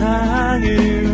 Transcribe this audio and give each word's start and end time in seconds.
세상을 0.00 1.09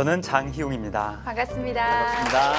저는 0.00 0.22
장희웅입니다. 0.22 1.20
반갑습니다. 1.26 1.84
반갑습니다. 1.84 2.52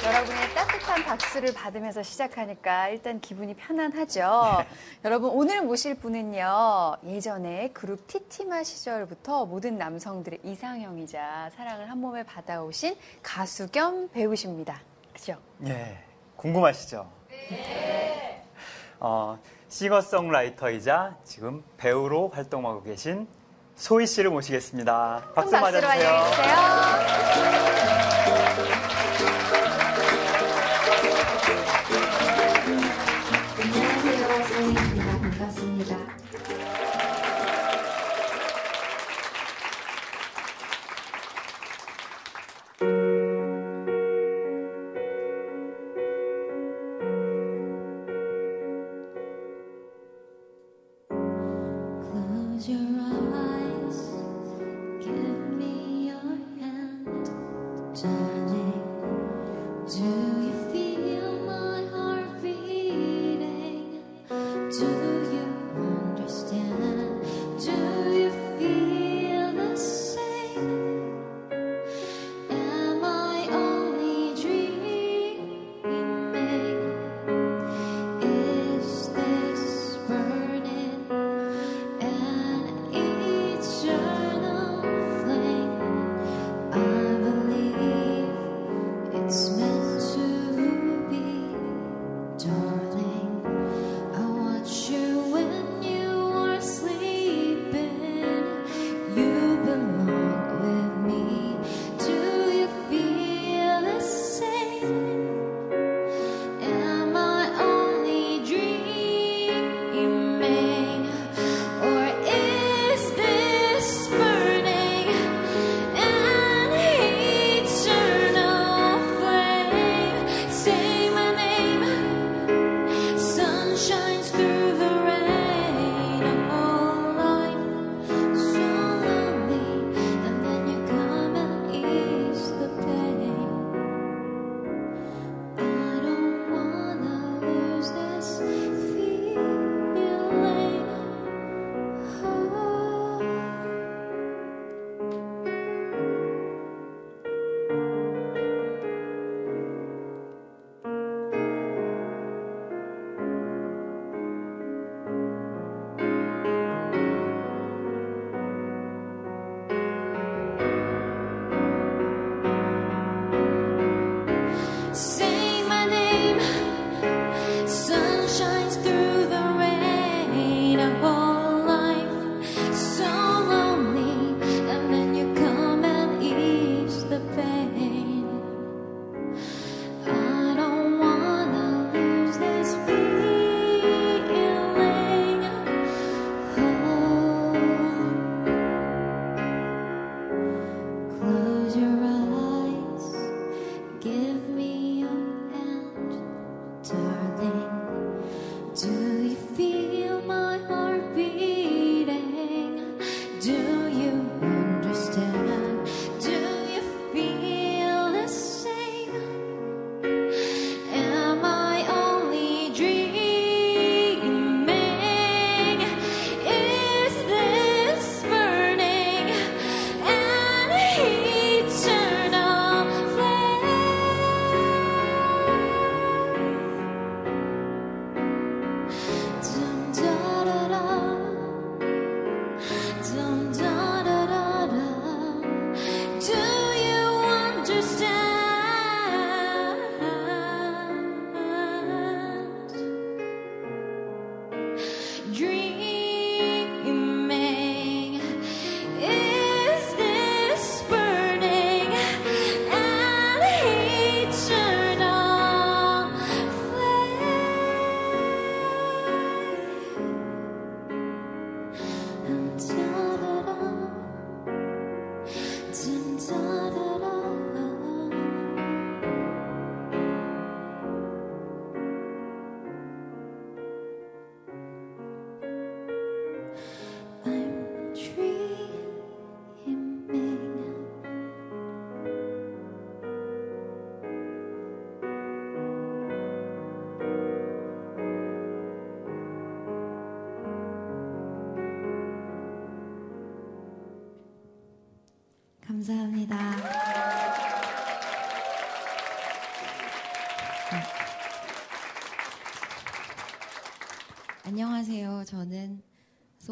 네, 0.00 0.08
여러분의 0.08 0.54
따뜻한 0.54 1.04
박수를 1.04 1.52
받으면서 1.52 2.02
시작하니까 2.02 2.88
일단 2.88 3.20
기분이 3.20 3.52
편안하죠. 3.52 4.20
네. 4.60 4.68
여러분 5.04 5.32
오늘 5.32 5.60
모실 5.60 5.96
분은요. 5.96 6.96
예전에 7.04 7.72
그룹 7.74 8.06
티티마 8.06 8.64
시절부터 8.64 9.44
모든 9.44 9.76
남성들의 9.76 10.38
이상형이자 10.42 11.50
사랑을 11.54 11.90
한 11.90 11.98
몸에 11.98 12.22
받아오신 12.22 12.96
가수 13.22 13.68
겸 13.68 14.08
배우십니다. 14.08 14.80
그죠? 15.12 15.36
네. 15.58 16.02
궁금하시죠? 16.36 17.06
네. 17.28 18.42
어, 18.98 19.38
싱어송라이터이자 19.76 21.16
지금 21.22 21.62
배우로 21.76 22.30
활동하고 22.30 22.82
계신 22.82 23.28
소희 23.74 24.06
씨를 24.06 24.30
모시겠습니다. 24.30 25.32
박수 25.34 25.52
맞아주세요. 25.52 26.10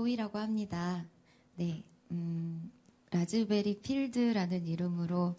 소이라고 0.04 0.38
합니다. 0.38 1.06
네, 1.56 1.82
음, 2.10 2.70
라즈베리 3.10 3.80
필드라는 3.80 4.66
이름으로 4.66 5.34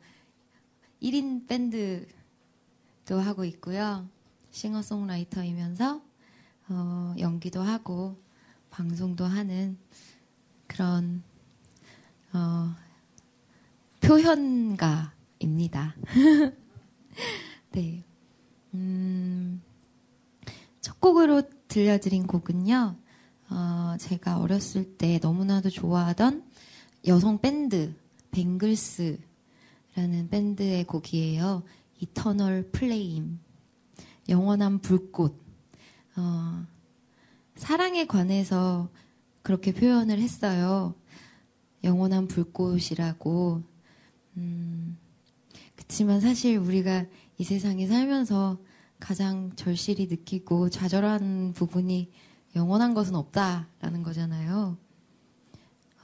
1인 1.04 1.48
밴드도 1.48 3.20
하고 3.20 3.46
있고요. 3.46 4.10
싱어송라이터이면서 4.50 6.02
어, 6.70 7.16
연기도 7.20 7.62
하고 7.62 8.20
방송도 8.72 9.26
하는 9.26 9.78
그런 10.66 11.22
어, 12.34 12.76
표현가입니다. 14.02 15.96
네. 17.72 18.04
음, 18.74 19.62
첫 20.82 21.00
곡으로 21.00 21.44
들려드린 21.68 22.26
곡은요, 22.26 22.96
어, 23.96 23.98
제가 23.98 24.40
어렸을 24.40 24.98
때 24.98 25.20
너무나도 25.22 25.70
좋아하던 25.70 26.44
여성 27.08 27.40
밴드, 27.40 27.94
뱅글스라는 28.32 29.20
밴드의 30.30 30.84
곡이에요. 30.84 31.64
이터널 32.00 32.70
플레임. 32.72 33.40
영원한 34.28 34.80
불꽃. 34.80 35.42
어, 36.18 36.66
사랑에 37.56 38.06
관해서 38.06 38.90
그렇게 39.42 39.74
표현을 39.74 40.20
했어요. 40.20 40.94
영원한 41.84 42.28
불꽃이라고. 42.28 43.64
음, 44.38 44.98
그치만 45.76 46.20
사실 46.20 46.58
우리가 46.58 47.06
이 47.38 47.44
세상에 47.46 47.88
살면서 47.88 48.58
가장 49.00 49.56
절실히 49.56 50.08
느끼고 50.08 50.70
좌절한 50.70 51.54
부분이 51.54 52.12
영원한 52.56 52.94
것은 52.94 53.16
없다라는 53.16 54.04
거잖아요. 54.04 54.78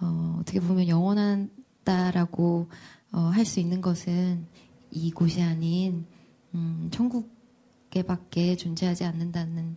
어, 0.02 0.38
어떻게 0.40 0.60
보면 0.60 0.88
영원하다라고 0.88 2.68
어, 3.14 3.20
할 3.20 3.46
수 3.46 3.60
있는 3.60 3.82
것은 3.82 4.46
이곳이 4.92 5.42
아닌 5.42 6.06
음, 6.54 6.90
천국에밖에 6.92 8.56
존재하지 8.56 9.04
않는다는 9.06 9.76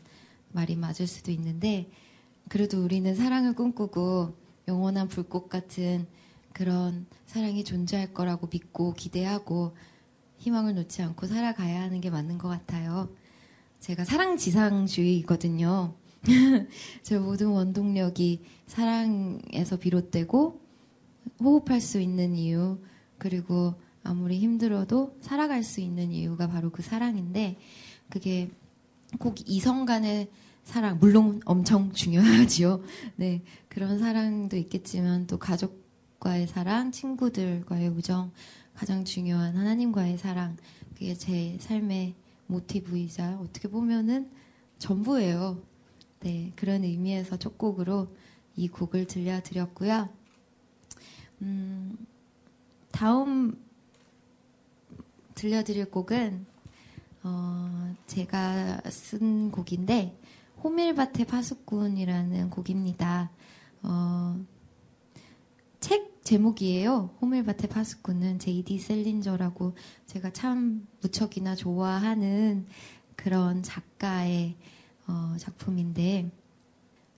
말이 0.53 0.77
맞을 0.77 1.07
수도 1.07 1.31
있는데 1.33 1.91
그래도 2.49 2.83
우리는 2.83 3.15
사랑을 3.15 3.55
꿈꾸고 3.55 4.37
영원한 4.69 5.09
불꽃 5.09 5.49
같은 5.49 6.07
그런 6.53 7.07
사랑이 7.27 7.65
존재할 7.65 8.13
거라고 8.15 8.49
믿고 8.51 8.95
기대하고 8.95 9.77
희망을 10.39 10.75
놓지 10.75 11.03
않고 11.03 11.27
살아가야 11.27 11.83
하는 11.83 12.01
게 12.01 12.11
맞는 12.11 12.39
것 12.39 12.49
같아요. 12.49 13.09
제가 13.81 14.05
사랑지상주의거든요. 14.05 15.95
제 17.03 17.19
모든 17.19 17.49
원동력이 17.49 18.43
사랑에서 18.67 19.77
비롯되고 19.79 20.61
호흡할 21.41 21.81
수 21.81 22.01
있는 22.01 22.35
이유, 22.35 22.79
그리고 23.19 23.75
아무리 24.03 24.39
힘들어도 24.39 25.17
살아갈 25.21 25.63
수 25.63 25.81
있는 25.81 26.13
이유가 26.13 26.49
바로 26.49 26.71
그 26.71 26.83
사랑인데, 26.83 27.57
그게 28.11 28.51
꼭 29.19 29.37
이성 29.47 29.85
간의 29.87 30.31
사랑, 30.63 30.99
물론 30.99 31.41
엄청 31.45 31.93
중요하지요. 31.93 32.83
네. 33.17 33.43
그런 33.69 33.99
사랑도 33.99 34.57
있겠지만 34.57 35.27
또 35.27 35.39
가족과의 35.39 36.47
사랑, 36.47 36.91
친구들과의 36.91 37.89
우정, 37.89 38.33
가장 38.75 39.05
중요한 39.05 39.57
하나님과의 39.57 40.19
사랑, 40.19 40.57
그게 40.95 41.15
제 41.15 41.57
삶의 41.61 42.15
모티브이자 42.47 43.39
어떻게 43.41 43.69
보면은 43.69 44.31
전부예요. 44.79 45.74
네, 46.25 46.53
그런 46.57 46.85
의미에서 46.85 47.37
첫 47.37 47.59
곡으로 47.59 48.09
이 48.57 48.67
곡을 48.67 49.07
들려드렸고요. 49.07 50.09
음, 51.43 51.99
다음 52.91 53.63
들려드릴 55.35 55.91
곡은 55.91 56.47
어, 57.25 57.95
제가 58.07 58.81
쓴 58.89 59.51
곡인데 59.51 60.19
호밀밭의 60.63 61.27
파수꾼이라는 61.27 62.49
곡입니다. 62.49 63.31
어, 63.83 64.43
책 65.79 66.25
제목이에요. 66.25 67.17
호밀밭의 67.21 67.69
파수꾼은 67.69 68.39
제이디 68.39 68.79
셀린저라고 68.79 69.77
제가 70.07 70.33
참 70.33 70.89
무척이나 71.03 71.55
좋아하는 71.55 72.67
그런 73.15 73.63
작가의 73.63 74.57
어, 75.07 75.37
작품인데 75.39 76.31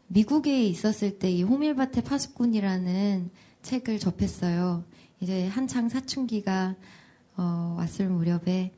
미국에 0.09 0.65
있었을 0.65 1.19
때 1.19 1.31
이 1.31 1.43
호밀밭의 1.43 2.05
파수꾼이라는 2.05 3.31
책을 3.63 3.99
접했어요. 3.99 4.85
이제 5.21 5.47
한창 5.49 5.89
사춘기가 5.89 6.77
어, 7.37 7.75
왔을 7.79 8.09
무렵에 8.09 8.73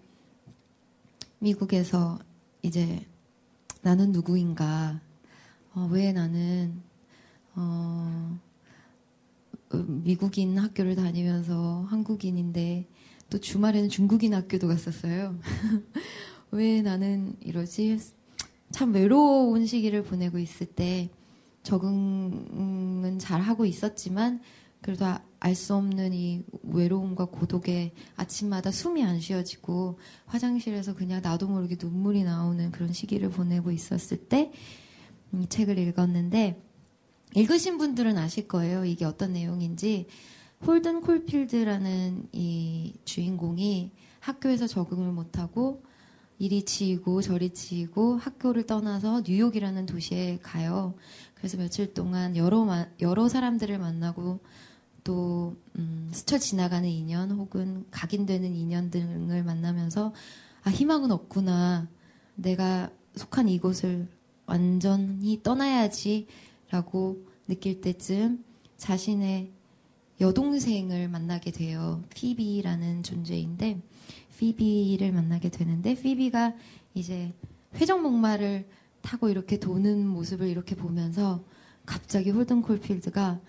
미국에서 1.38 2.18
이제 2.62 3.06
나는 3.82 4.12
누구인가? 4.12 5.00
어, 5.74 5.88
왜 5.92 6.12
나는 6.12 6.80
어, 7.54 8.38
미국인 9.86 10.58
학교를 10.58 10.96
다니면서 10.96 11.82
한국인인데 11.88 12.86
또 13.30 13.38
주말에는 13.38 13.88
중국인 13.90 14.32
학교도 14.34 14.66
갔었어요. 14.68 15.38
왜 16.50 16.80
나는 16.80 17.36
이러지? 17.40 17.98
참 18.70 18.92
외로운 18.92 19.66
시기를 19.66 20.02
보내고 20.02 20.38
있을 20.38 20.66
때 20.66 21.10
적응은 21.62 23.18
잘 23.18 23.40
하고 23.40 23.64
있었지만 23.64 24.40
그래도 24.80 25.06
알 25.40 25.54
수 25.54 25.74
없는 25.74 26.12
이 26.12 26.44
외로움과 26.62 27.26
고독에 27.26 27.92
아침마다 28.16 28.70
숨이 28.70 29.04
안 29.04 29.20
쉬어지고 29.20 29.98
화장실에서 30.26 30.94
그냥 30.94 31.20
나도 31.22 31.46
모르게 31.46 31.76
눈물이 31.80 32.24
나오는 32.24 32.70
그런 32.70 32.92
시기를 32.92 33.30
보내고 33.30 33.70
있었을 33.70 34.28
때이 34.28 34.50
책을 35.48 35.78
읽었는데 35.78 36.62
읽으신 37.34 37.78
분들은 37.78 38.18
아실 38.18 38.48
거예요. 38.48 38.84
이게 38.84 39.04
어떤 39.04 39.32
내용인지 39.32 40.06
홀든 40.66 41.02
콜필드라는 41.02 42.28
이 42.32 42.94
주인공이 43.04 43.92
학교에서 44.20 44.66
적응을 44.66 45.12
못하고 45.12 45.84
이리 46.38 46.64
치이고 46.64 47.20
저리 47.20 47.50
치이고 47.50 48.16
학교를 48.16 48.66
떠나서 48.66 49.22
뉴욕이라는 49.26 49.86
도시에 49.86 50.38
가요. 50.42 50.94
그래서 51.34 51.56
며칠 51.56 51.94
동안 51.94 52.36
여러 52.36 52.66
여러 53.00 53.28
사람들을 53.28 53.78
만나고 53.78 54.40
또 55.02 55.56
음, 55.76 56.10
스쳐 56.12 56.38
지나가는 56.38 56.88
인연 56.88 57.30
혹은 57.32 57.86
각인되는 57.90 58.54
인연 58.54 58.90
등을 58.90 59.42
만나면서 59.42 60.12
아 60.62 60.70
희망은 60.70 61.10
없구나. 61.10 61.88
내가 62.34 62.90
속한 63.16 63.48
이곳을 63.48 64.08
완전히 64.46 65.42
떠나야지라고 65.42 67.26
느낄 67.48 67.80
때쯤 67.80 68.44
자신의 68.76 69.50
여동생을 70.20 71.08
만나게 71.08 71.50
돼요. 71.50 72.02
피비라는 72.10 73.02
존재인데 73.02 73.80
피비를 74.38 75.12
만나게 75.12 75.50
되는데 75.50 75.94
피비가 75.94 76.54
이제 76.94 77.34
회전 77.74 78.02
목마를 78.02 78.66
타고 79.02 79.28
이렇게 79.28 79.58
도는 79.58 80.06
모습을 80.06 80.48
이렇게 80.48 80.76
보면서 80.76 81.44
갑자기 81.84 82.30
홀든 82.30 82.62
콜필드가 82.62 83.40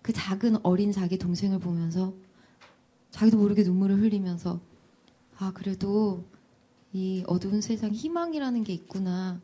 그 0.00 0.12
작은 0.12 0.64
어린 0.64 0.90
자기 0.90 1.18
동생을 1.18 1.58
보면서 1.58 2.14
자기도 3.10 3.36
모르게 3.38 3.62
눈물을 3.62 4.00
흘리면서 4.00 4.60
아 5.38 5.52
그래도 5.52 6.24
이 6.92 7.24
어두운 7.26 7.60
세상 7.60 7.92
희망이라는 7.92 8.64
게 8.64 8.72
있구나. 8.72 9.40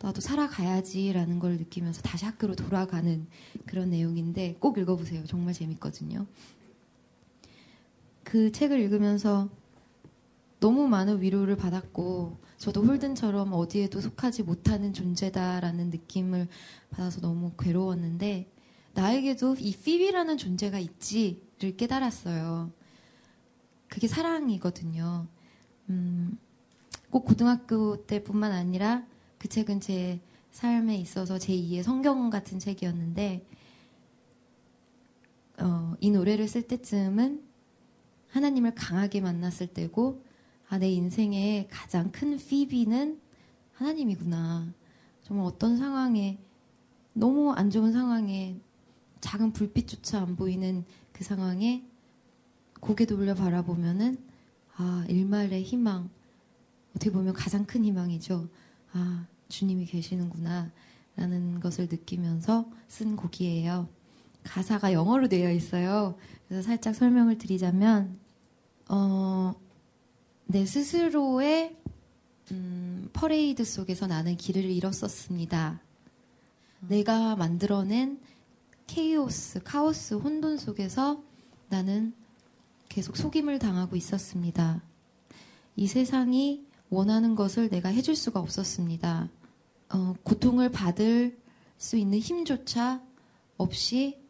나도 0.00 0.20
살아가야지라는 0.20 1.38
걸 1.38 1.56
느끼면서 1.56 2.02
다시 2.02 2.26
학교로 2.26 2.54
돌아가는 2.54 3.26
그런 3.64 3.90
내용인데 3.90 4.56
꼭 4.60 4.76
읽어보세요. 4.76 5.24
정말 5.24 5.54
재밌거든요 5.54 6.26
그 8.36 8.52
책을 8.52 8.78
읽으면서 8.80 9.48
너무 10.60 10.88
많은 10.88 11.22
위로를 11.22 11.56
받았고 11.56 12.36
저도 12.58 12.82
홀든처럼 12.82 13.54
어디에도 13.54 14.02
속하지 14.02 14.42
못하는 14.42 14.92
존재다라는 14.92 15.88
느낌을 15.88 16.46
받아서 16.90 17.22
너무 17.22 17.52
괴로웠는데 17.58 18.52
나에게도 18.92 19.56
이 19.58 19.74
피비라는 19.74 20.36
존재가 20.36 20.78
있지를 20.80 21.78
깨달았어요. 21.78 22.70
그게 23.88 24.06
사랑이거든요. 24.06 25.26
음, 25.88 26.38
꼭 27.08 27.24
고등학교 27.24 28.04
때뿐만 28.04 28.52
아니라 28.52 29.06
그 29.38 29.48
책은 29.48 29.80
제 29.80 30.20
삶에 30.50 30.96
있어서 30.96 31.36
제2의 31.36 31.82
성경 31.82 32.28
같은 32.28 32.58
책이었는데 32.58 33.46
어, 35.60 35.94
이 36.00 36.10
노래를 36.10 36.48
쓸 36.48 36.68
때쯤은 36.68 37.45
하나님을 38.36 38.74
강하게 38.74 39.22
만났을 39.22 39.66
때고 39.66 40.22
아, 40.68 40.76
내 40.76 40.90
인생의 40.90 41.68
가장 41.70 42.12
큰 42.12 42.36
피비는 42.36 43.18
하나님이구나. 43.72 44.74
정말 45.22 45.46
어떤 45.46 45.78
상황에 45.78 46.38
너무 47.14 47.52
안 47.52 47.70
좋은 47.70 47.92
상황에 47.92 48.60
작은 49.20 49.54
불빛조차 49.54 50.20
안 50.20 50.36
보이는 50.36 50.84
그 51.12 51.24
상황에 51.24 51.86
고개 52.80 53.06
돌려 53.06 53.34
바라보면은 53.34 54.18
아 54.76 55.06
일말의 55.08 55.62
희망 55.62 56.10
어떻게 56.90 57.10
보면 57.10 57.32
가장 57.32 57.64
큰 57.64 57.86
희망이죠. 57.86 58.50
아 58.92 59.26
주님이 59.48 59.86
계시는구나라는 59.86 61.60
것을 61.60 61.88
느끼면서 61.90 62.70
쓴 62.86 63.16
곡이에요. 63.16 63.88
가사가 64.42 64.92
영어로 64.92 65.28
되어 65.28 65.50
있어요. 65.50 66.18
그래서 66.46 66.66
살짝 66.66 66.94
설명을 66.94 67.38
드리자면 67.38 68.25
어, 68.88 69.54
내 70.46 70.64
스스로의 70.64 71.76
음, 72.52 73.08
퍼레이드 73.12 73.64
속에서 73.64 74.06
나는 74.06 74.36
길을 74.36 74.64
잃었었습니다. 74.64 75.80
내가 76.80 77.34
만들어낸 77.34 78.20
케이오스, 78.86 79.62
카오스, 79.64 80.14
혼돈 80.14 80.58
속에서 80.58 81.22
나는 81.68 82.14
계속 82.88 83.16
속임을 83.16 83.58
당하고 83.58 83.96
있었습니다. 83.96 84.82
이 85.74 85.88
세상이 85.88 86.64
원하는 86.88 87.34
것을 87.34 87.68
내가 87.68 87.88
해줄 87.88 88.14
수가 88.14 88.38
없었습니다. 88.38 89.28
어, 89.90 90.14
고통을 90.22 90.70
받을 90.70 91.36
수 91.76 91.96
있는 91.96 92.20
힘조차 92.20 93.02
없이 93.56 94.20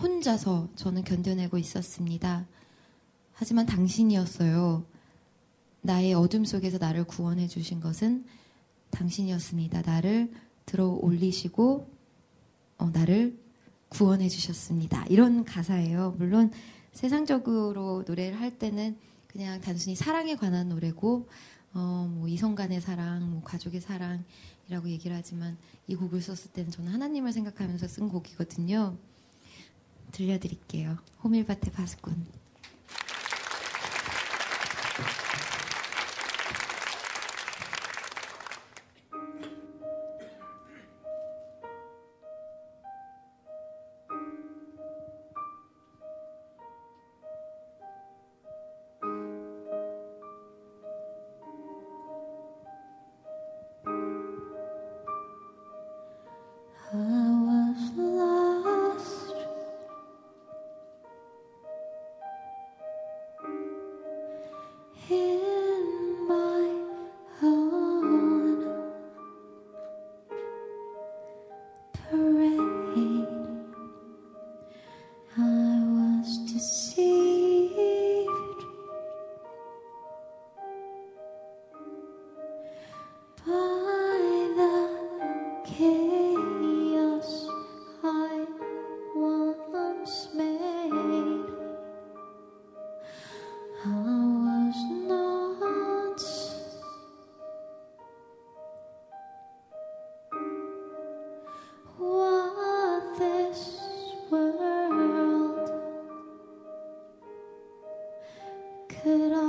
혼자서 0.00 0.68
저는 0.74 1.04
견뎌내고 1.04 1.58
있었습니다. 1.58 2.46
하지만 3.34 3.66
당신이었어요. 3.66 4.84
나의 5.82 6.14
어둠 6.14 6.44
속에서 6.44 6.78
나를 6.78 7.04
구원해 7.04 7.46
주신 7.46 7.80
것은 7.80 8.24
당신이었습니다. 8.90 9.82
나를 9.82 10.32
들어 10.64 10.88
올리시고 10.88 11.90
어, 12.78 12.90
나를 12.90 13.38
구원해 13.88 14.28
주셨습니다. 14.28 15.04
이런 15.06 15.44
가사예요. 15.44 16.14
물론 16.18 16.50
세상적으로 16.92 18.04
노래를 18.06 18.40
할 18.40 18.58
때는 18.58 18.96
그냥 19.26 19.60
단순히 19.60 19.94
사랑에 19.96 20.36
관한 20.36 20.68
노래고 20.68 21.28
어, 21.74 22.08
뭐 22.08 22.28
이성 22.28 22.54
간의 22.54 22.80
사랑, 22.80 23.30
뭐 23.30 23.42
가족의 23.42 23.80
사랑이라고 23.80 24.88
얘기를 24.88 25.16
하지만 25.16 25.58
이 25.88 25.96
곡을 25.96 26.22
썼을 26.22 26.52
때는 26.52 26.70
저는 26.70 26.92
하나님을 26.92 27.32
생각하면서 27.32 27.88
쓴 27.88 28.08
곡이거든요. 28.08 28.96
들려드릴게요. 30.12 30.98
호밀밭의 31.24 31.72
바스꾼. 31.72 32.43
that 109.18 109.32
I 109.32 109.43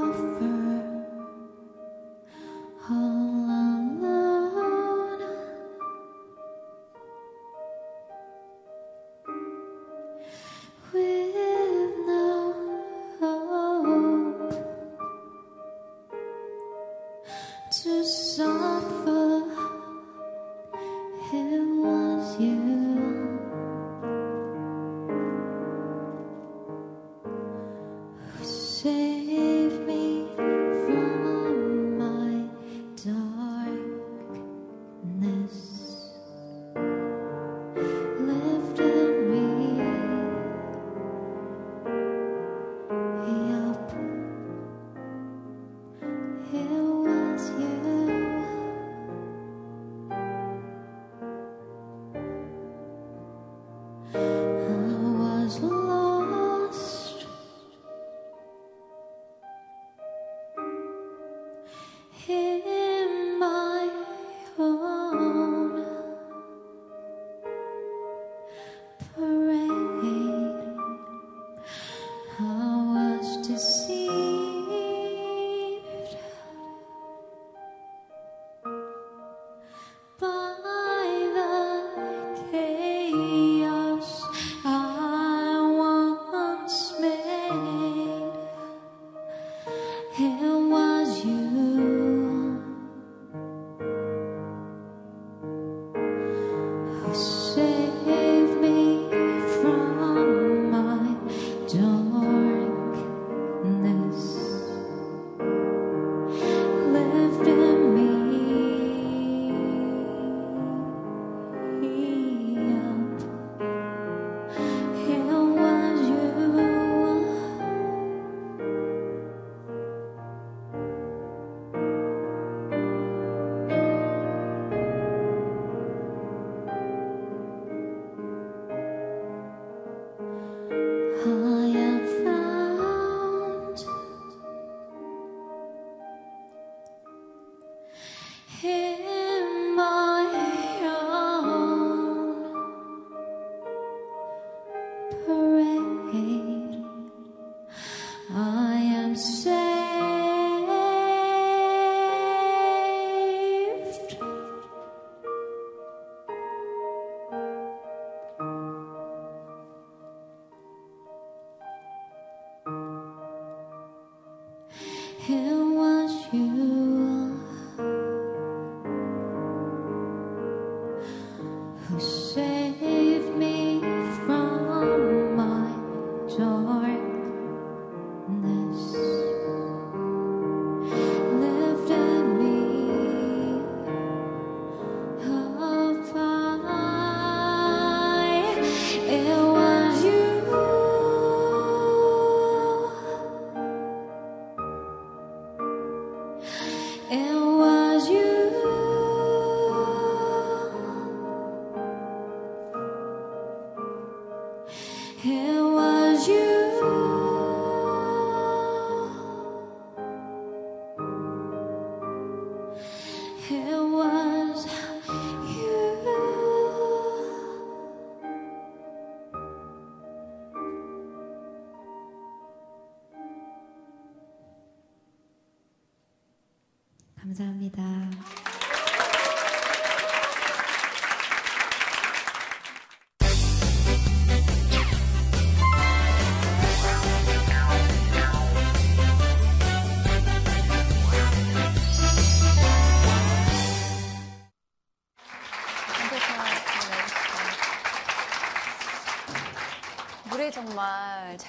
Eu 197.10 197.45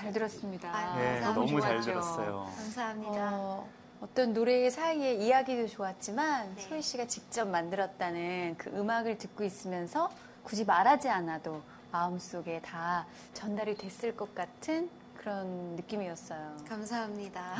잘 0.07 0.13
들었습니다. 0.13 0.69
아, 0.73 0.97
네, 0.97 1.21
너무 1.21 1.47
너무 1.47 1.61
잘 1.61 1.73
좋았죠. 1.83 1.91
들었어요. 1.91 2.53
감사합니다. 2.57 3.31
어, 3.33 3.69
어떤 4.01 4.33
노래 4.33 4.71
사이에 4.71 5.15
이야기도 5.15 5.67
좋았지만 5.67 6.55
네. 6.55 6.63
소희 6.63 6.81
씨가 6.81 7.07
직접 7.09 7.49
만들었다는 7.49 8.55
그 8.57 8.71
음악을 8.71 9.19
듣고 9.19 9.43
있으면서 9.43 10.09
굳이 10.45 10.65
말하지 10.65 11.09
않아도 11.09 11.61
마음속에 11.91 12.61
다 12.61 13.05
전달이 13.35 13.77
됐을 13.77 14.17
것 14.17 14.33
같은 14.33 14.89
그런 15.27 15.75
느낌이었어요. 15.75 16.57
감사합니다. 16.69 17.55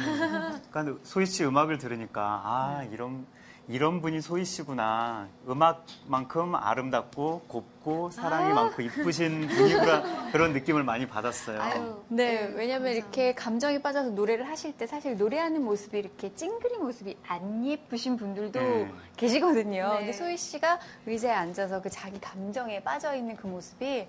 그러니까 0.71 1.01
소희 1.03 1.27
씨 1.27 1.45
음악을 1.45 1.79
들으니까 1.79 2.23
아 2.45 2.79
네. 2.83 2.91
이런 2.93 3.27
이런 3.67 4.01
분이 4.01 4.21
소희 4.21 4.45
씨구나. 4.45 5.27
음악만큼 5.49 6.55
아름답고 6.55 7.41
곱고 7.49 8.13
사랑이 8.13 8.55
많고 8.55 8.83
이쁘신 8.83 9.49
분이구나 9.49 10.31
그런 10.31 10.53
느낌을 10.53 10.85
많이 10.85 11.09
받았어요. 11.09 11.61
아유, 11.61 12.05
네, 12.09 12.47
네, 12.47 12.55
왜냐면. 12.55 12.93
이렇게 12.93 13.35
감정이 13.35 13.83
빠져서 13.83 14.11
노래를 14.11 14.49
하실 14.49 14.77
때 14.77 14.87
사실 14.87 15.17
노래하는 15.17 15.65
모습이 15.65 15.99
이렇게 15.99 16.33
찡그린 16.37 16.81
모습이 16.85 17.17
안 17.27 17.67
예쁘신 17.67 18.17
분들도 18.17 18.61
네. 18.61 18.93
계시거든요. 19.17 19.89
네. 19.95 19.99
근데 19.99 20.13
소희 20.13 20.37
씨가 20.37 20.79
의자에 21.07 21.33
앉아서 21.33 21.83
그 21.83 21.91
자기 21.91 22.21
감정에 22.21 22.81
빠져 22.85 23.17
있는 23.17 23.35
그 23.35 23.49
모습이 23.49 24.07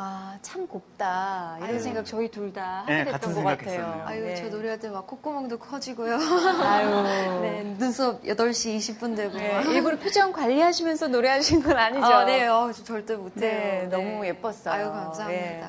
아, 0.00 0.38
참 0.42 0.64
곱다. 0.68 1.56
이런 1.58 1.70
아유. 1.70 1.80
생각 1.80 2.06
저희 2.06 2.30
둘 2.30 2.52
다 2.52 2.82
하게 2.82 2.92
네, 2.92 3.04
됐던 3.06 3.12
같은 3.20 3.34
것 3.34 3.42
같아요. 3.58 4.02
아유, 4.06 4.20
네. 4.24 4.34
저 4.36 4.48
노래할 4.48 4.78
때 4.78 4.88
막 4.90 5.08
콧구멍도 5.08 5.58
커지고요. 5.58 6.14
아유. 6.14 7.02
네, 7.42 7.74
눈썹 7.78 8.22
8시 8.22 8.76
20분 8.78 9.16
되고. 9.16 9.36
네, 9.36 9.52
막. 9.54 9.66
일부러 9.66 9.98
표정 9.98 10.30
관리하시면서 10.30 11.08
노래하신 11.08 11.62
건 11.64 11.76
아니죠? 11.76 12.06
아, 12.06 12.24
네, 12.24 12.46
어, 12.46 12.70
저 12.72 12.84
절대 12.84 13.16
못해요. 13.16 13.40
네, 13.40 13.88
너무 13.90 14.24
예뻤어요. 14.24 14.72
아유, 14.72 14.84
감사합니다. 14.92 15.26
네. 15.26 15.64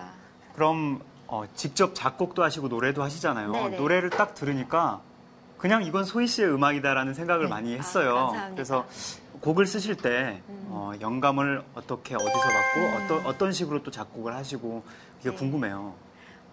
그럼 0.54 1.02
어, 1.26 1.46
직접 1.56 1.96
작곡도 1.96 2.44
하시고 2.44 2.68
노래도 2.68 3.02
하시잖아요. 3.02 3.52
네네. 3.52 3.78
노래를 3.78 4.12
딱 4.12 4.36
들으니까 4.36 5.02
그냥 5.58 5.84
이건 5.84 6.06
소희 6.06 6.28
씨의 6.28 6.50
음악이다라는 6.54 7.16
생각을 7.16 7.46
네. 7.46 7.50
많이 7.50 7.74
아, 7.74 7.78
했어요. 7.78 8.14
감사합니다. 8.16 8.54
그래서 8.56 8.86
곡을 9.42 9.66
쓰실 9.66 9.96
때 9.96 10.42
음. 10.50 10.68
어, 10.70 10.92
영감을 11.00 11.64
어떻게 11.74 12.16
어디서 12.16 12.30
받고 12.30 12.88
어떤 12.98 13.26
어떤 13.26 13.52
식으로 13.52 13.84
또 13.84 13.92
작곡을 13.92 14.36
하시고 14.36 14.84
이게 15.20 15.32
네. 15.32 15.36
궁금해요. 15.36 15.94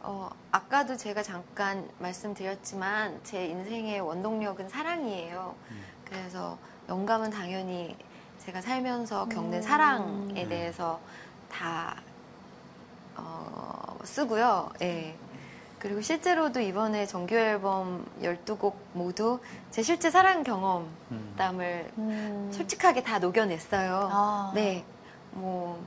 어, 0.03 0.31
아까도 0.53 0.97
제가 0.97 1.23
잠깐 1.23 1.89
말씀드렸지만 1.99 3.21
제 3.25 3.47
인생의 3.47 4.01
원동력은 4.01 4.69
사랑이에요. 4.69 5.55
음. 5.71 5.83
그래서 6.05 6.57
영감은 6.89 7.31
당연히 7.31 7.97
제가 8.39 8.61
살면서 8.61 9.27
겪는 9.29 9.59
음. 9.59 9.63
사랑에 9.63 10.33
네. 10.35 10.49
대해서 10.49 11.01
다 11.51 11.97
어, 13.17 13.99
쓰고요. 14.05 14.71
예. 14.83 15.17
그리고 15.79 16.01
실제로도 16.01 16.61
이번에 16.61 17.07
정규 17.07 17.35
앨범 17.35 18.07
12곡 18.23 18.75
모두 18.95 19.41
제 19.71 19.83
실제 19.83 20.11
사랑 20.11 20.43
경험담을 20.43 21.91
음. 21.99 22.09
음. 22.49 22.51
솔직하게 22.53 23.03
다 23.03 23.19
녹여냈어요. 23.19 24.09
아. 24.11 24.53
네, 24.55 24.85
뭐 25.33 25.79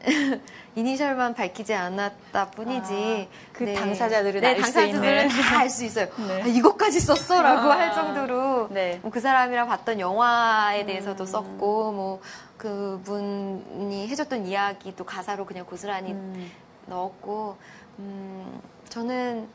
이니셜만 0.74 1.34
밝히지 1.34 1.74
않았다 1.74 2.50
뿐이지 2.50 3.28
아, 3.30 3.52
그 3.52 3.64
네. 3.64 3.74
당사자들은 3.74 4.40
네, 4.40 4.48
알수 4.48 4.72
당사자들은. 4.72 5.28
다 5.28 5.58
알 5.60 5.70
수 5.70 5.84
있어요. 5.84 6.06
네. 6.28 6.42
아, 6.42 6.46
이것까지 6.46 7.00
썼어라고 7.00 7.72
아. 7.72 7.78
할 7.78 7.92
정도로 7.94 8.68
네. 8.70 8.98
뭐 9.02 9.10
그 9.10 9.20
사람이랑 9.20 9.68
봤던 9.68 10.00
영화에 10.00 10.84
대해서도 10.86 11.24
음. 11.24 11.26
썼고 11.26 11.92
뭐 11.92 12.20
그분이 12.58 14.08
해줬던 14.08 14.46
이야기도 14.46 15.04
가사로 15.04 15.44
그냥 15.46 15.64
고스란히 15.66 16.12
음. 16.12 16.50
넣었고 16.86 17.56
음, 17.98 18.60
저는 19.00 19.46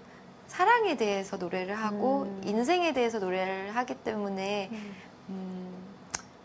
사랑에 0.45 0.97
대해서 0.97 1.35
노래를 1.37 1.73
하고 1.73 2.23
음. 2.27 2.41
인생에 2.45 2.93
대해서 2.93 3.17
노래를 3.17 3.75
하기 3.75 3.95
때문에 3.95 4.69
음, 5.29 5.73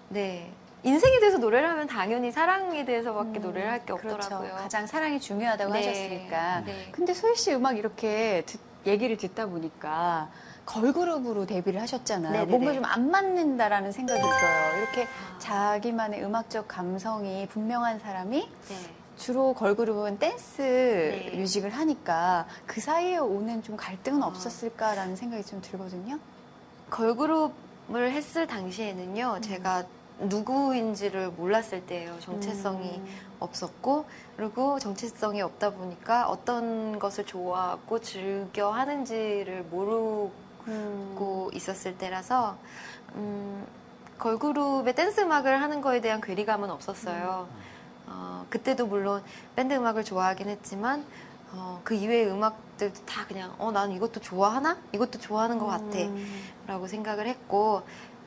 네. 0.09 0.50
인생에 0.82 1.18
대해서 1.20 1.37
노래를 1.37 1.68
하면 1.68 1.88
당연히 1.88 2.32
사랑에 2.32 2.87
대해서밖에 2.87 3.38
음, 3.40 3.42
노래를 3.42 3.70
할게 3.70 3.92
그렇죠. 3.92 4.14
없더라고요. 4.16 4.54
가장 4.54 4.87
사랑이 4.87 5.20
중요하다고 5.20 5.72
네. 5.74 5.78
하셨으니까. 5.87 6.61
네. 6.64 6.88
근데 6.92 7.12
소희 7.12 7.37
씨 7.37 7.52
음악 7.52 7.76
이렇게 7.76 8.42
듣- 8.46 8.61
얘기를 8.87 9.18
듣다 9.18 9.44
보니까 9.46 10.30
걸그룹으로 10.64 11.44
데뷔를 11.44 11.82
하셨잖아요. 11.82 12.32
네네네. 12.32 12.50
뭔가 12.50 12.72
좀 12.72 12.85
안 12.87 13.11
맞는다라는 13.11 13.92
생각이 13.92 14.20
들어요. 14.22 14.78
이렇게 14.78 15.02
아. 15.02 15.38
자기만의 15.38 16.24
음악적 16.24 16.66
감성이 16.66 17.46
분명한 17.48 17.98
사람이 17.98 18.38
네. 18.68 18.76
주로 19.16 19.55
걸그룹은 19.55 20.18
댄스 20.18 20.62
네. 20.62 21.33
뮤직을 21.37 21.70
하니까 21.70 22.46
그 22.66 22.81
사이에 22.81 23.16
오는 23.16 23.62
좀 23.62 23.76
갈등은 23.76 24.22
아. 24.22 24.26
없었을까라는 24.26 25.16
생각이 25.16 25.44
좀 25.44 25.61
들거든요. 25.62 26.18
걸그룹을 26.90 28.12
했을 28.12 28.46
당시에는요, 28.46 29.35
음. 29.37 29.42
제가 29.42 29.85
누구인지를 30.18 31.31
몰랐을 31.31 31.85
때예요. 31.87 32.18
정체성이 32.20 32.98
음. 32.98 33.07
없었고, 33.40 34.05
그리고 34.37 34.79
정체성이 34.79 35.42
없다 35.42 35.70
보니까 35.70 36.29
어떤 36.29 36.98
것을 36.98 37.26
좋아하고 37.26 38.00
즐겨 38.00 38.70
하는지를 38.70 39.64
모르고 39.70 40.31
음. 40.68 41.50
있었을 41.52 41.98
때라서, 41.98 42.57
음, 43.14 43.66
걸그룹의 44.18 44.94
댄스 44.94 45.20
음악을 45.20 45.61
하는 45.61 45.81
거에 45.81 46.00
대한 46.00 46.20
괴리감은 46.20 46.70
없었어요. 46.70 47.48
어, 48.06 48.46
그때도 48.50 48.86
물론 48.86 49.22
밴드 49.54 49.74
음악을 49.74 50.04
좋아하긴 50.04 50.48
했지만, 50.48 51.04
어, 51.52 51.80
그 51.84 51.94
이외의 51.94 52.30
음악들도 52.30 53.04
다 53.04 53.26
그냥, 53.26 53.54
어, 53.58 53.70
난 53.72 53.92
이것도 53.92 54.20
좋아하나? 54.20 54.78
이것도 54.92 55.18
좋아하는 55.18 55.58
것 55.58 55.66
같아. 55.66 55.98
음. 55.98 56.44
라고 56.66 56.86
생각을 56.86 57.26
했고, 57.26 57.82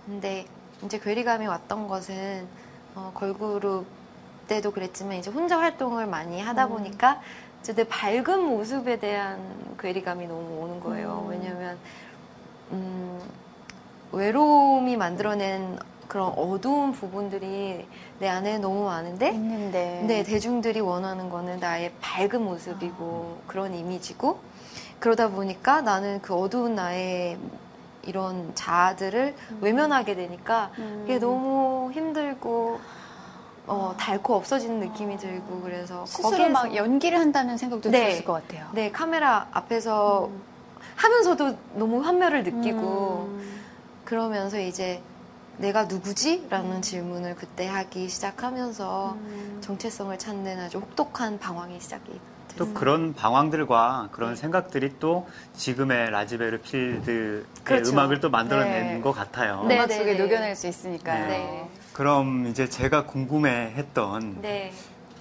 근데 0.06 0.46
이제 0.84 1.00
괴리감이 1.00 1.46
왔던 1.48 1.88
것은, 1.88 2.48
어, 2.96 3.12
걸그룹 3.14 3.86
때도 4.48 4.72
그랬지만, 4.72 5.18
이제 5.18 5.30
혼자 5.30 5.60
활동을 5.60 6.08
많이 6.08 6.42
하다 6.42 6.66
음. 6.66 6.70
보니까, 6.70 7.22
이제 7.62 7.74
내 7.74 7.88
밝은 7.88 8.42
모습에 8.42 9.00
대한 9.00 9.76
괴리감이 9.80 10.28
너무 10.28 10.62
오는 10.62 10.80
거예요. 10.80 11.24
음. 11.26 11.30
왜냐면, 11.30 11.78
음, 12.72 13.22
외로움이 14.12 14.98
만들어낸 14.98 15.78
그런 16.10 16.34
어두운 16.36 16.92
부분들이 16.92 17.86
내 18.18 18.28
안에 18.28 18.58
너무 18.58 18.84
많은데, 18.86 19.30
있는데. 19.30 20.04
네, 20.08 20.24
대중들이 20.24 20.80
원하는 20.80 21.30
거는 21.30 21.60
나의 21.60 21.94
밝은 22.02 22.44
모습이고 22.44 23.42
그런 23.46 23.76
이미지고 23.76 24.40
그러다 25.00 25.30
보니까 25.30 25.82
나는 25.82 26.20
그 26.24 26.34
어두운 26.34 26.74
나의 26.74 27.38
이런 28.02 28.52
자아들을 28.56 29.36
외면하게 29.62 30.16
되니까 30.16 30.72
음. 30.80 31.04
그게 31.06 31.20
너무 31.20 31.92
힘들고 31.94 32.80
어, 33.68 33.94
닳고 34.00 34.34
없어지는 34.34 34.80
느낌이 34.80 35.18
들고 35.18 35.62
그래서 35.62 36.08
스스로 36.08 36.50
막 36.50 36.76
연기를 36.76 37.20
한다는 37.20 37.56
생각도 37.56 37.92
네. 37.92 38.06
들었을 38.06 38.26
것 38.26 38.34
같아요. 38.34 38.68
네 38.74 38.92
카메라 38.92 39.48
앞에서 39.52 40.26
음. 40.26 40.42
하면서도 40.96 41.56
너무 41.76 42.02
환멸을 42.02 42.44
느끼고 42.46 43.28
음. 43.30 43.62
그러면서 44.06 44.60
이제 44.60 45.04
내가 45.60 45.84
누구지? 45.86 46.48
라는 46.50 46.82
질문을 46.82 47.36
그때 47.36 47.68
하기 47.68 48.08
시작하면서 48.08 49.18
음. 49.20 49.58
정체성을 49.62 50.18
찾는 50.18 50.58
아주 50.60 50.80
혹독한 50.80 51.38
방황이 51.38 51.80
시작이 51.82 52.14
또 52.58 52.66
됐어요. 52.66 52.74
그런 52.74 53.14
방황들과 53.14 54.10
그런 54.12 54.32
네. 54.32 54.36
생각들이 54.38 54.96
또 55.00 55.28
지금의 55.54 56.12
라즈베르 56.12 56.62
필드의 56.62 57.44
그렇죠. 57.64 57.92
음악을 57.92 58.22
또 58.22 58.30
만들어낸 58.30 58.96
네. 58.96 59.02
것 59.02 59.12
같아요. 59.12 59.66
네. 59.68 59.76
음악 59.76 59.92
속에 59.92 60.14
네. 60.14 60.18
녹여낼 60.18 60.56
수 60.56 60.68
있으니까요. 60.68 61.28
네. 61.28 61.70
그럼 61.92 62.48
이제 62.48 62.70
제가 62.70 63.06
궁금해했던 63.06 64.42
네. 64.42 64.72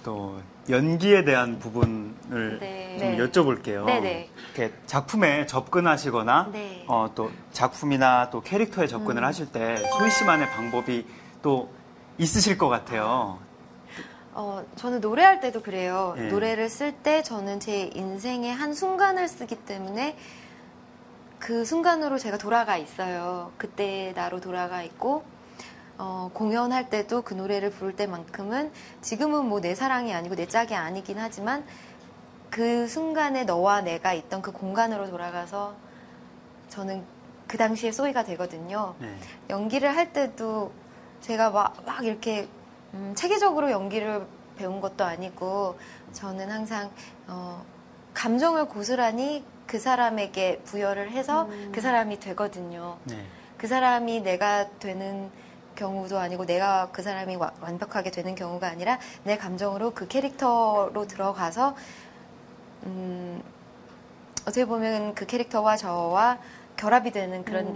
또 0.03 0.41
연기에 0.69 1.25
대한 1.25 1.59
부분을 1.59 2.59
네. 2.59 2.97
좀 2.97 3.11
네. 3.11 3.17
여쭤볼게요. 3.17 3.85
네네. 3.85 4.29
이렇게 4.55 4.73
작품에 4.85 5.45
접근하시거나 5.45 6.49
네. 6.51 6.83
어, 6.87 7.11
또 7.15 7.31
작품이나 7.51 8.29
또 8.29 8.41
캐릭터에 8.41 8.87
접근을 8.87 9.23
음. 9.23 9.27
하실 9.27 9.51
때 9.51 9.77
소희 9.97 10.09
씨만의 10.09 10.49
방법이 10.49 11.05
또 11.41 11.69
있으실 12.17 12.57
것 12.57 12.67
같아요. 12.67 13.39
어, 14.33 14.63
저는 14.75 15.01
노래할 15.01 15.39
때도 15.39 15.61
그래요. 15.61 16.15
예. 16.17 16.23
노래를 16.27 16.69
쓸 16.69 16.93
때 16.93 17.23
저는 17.23 17.59
제 17.59 17.89
인생의 17.93 18.53
한 18.53 18.73
순간을 18.73 19.27
쓰기 19.27 19.55
때문에 19.55 20.17
그 21.39 21.63
순간으로 21.65 22.17
제가 22.17 22.37
돌아가 22.37 22.77
있어요. 22.77 23.51
그때 23.57 24.13
나로 24.15 24.39
돌아가 24.41 24.83
있고, 24.83 25.23
어, 25.97 26.29
공연할 26.33 26.89
때도 26.89 27.21
그 27.21 27.33
노래를 27.33 27.71
부를 27.71 27.95
때만큼은 27.95 28.71
지금은 29.01 29.45
뭐 29.45 29.61
내 29.61 29.75
사랑이 29.75 30.13
아니고 30.13 30.35
내 30.35 30.47
짝이 30.47 30.75
아니긴 30.75 31.17
하지만 31.17 31.65
그 32.49 32.87
순간에 32.87 33.43
너와 33.43 33.81
내가 33.81 34.13
있던 34.13 34.41
그 34.41 34.51
공간으로 34.51 35.09
돌아가서 35.09 35.75
저는 36.69 37.03
그 37.47 37.57
당시에 37.57 37.91
소희가 37.91 38.23
되거든요. 38.23 38.95
네. 38.99 39.15
연기를 39.49 39.95
할 39.95 40.13
때도 40.13 40.71
제가 41.21 41.49
막, 41.51 41.75
막 41.85 42.05
이렇게 42.05 42.47
음, 42.93 43.13
체계적으로 43.15 43.71
연기를 43.71 44.25
배운 44.57 44.81
것도 44.81 45.03
아니고 45.03 45.77
저는 46.13 46.49
항상 46.49 46.89
어, 47.27 47.63
감정을 48.13 48.65
고스란히 48.65 49.43
그 49.67 49.79
사람에게 49.79 50.61
부여를 50.65 51.11
해서 51.11 51.47
그 51.71 51.79
사람이 51.81 52.19
되거든요. 52.19 52.97
네. 53.05 53.23
그 53.57 53.67
사람이 53.67 54.21
내가 54.21 54.69
되는 54.79 55.29
경우도 55.75 56.17
아니고 56.17 56.45
내가 56.45 56.89
그 56.91 57.01
사람이 57.03 57.35
와- 57.35 57.51
완벽하게 57.61 58.09
되는 58.11 58.35
경우가 58.35 58.67
아니라 58.67 58.99
내 59.23 59.37
감정으로 59.37 59.91
그 59.91 60.07
캐릭터로 60.07 61.05
들어가서 61.07 61.75
음, 62.85 63.41
어떻게 64.41 64.65
보면 64.65 65.15
그 65.15 65.25
캐릭터와 65.25 65.77
저와 65.77 66.39
결합이 66.77 67.11
되는 67.11 67.43
그런 67.43 67.67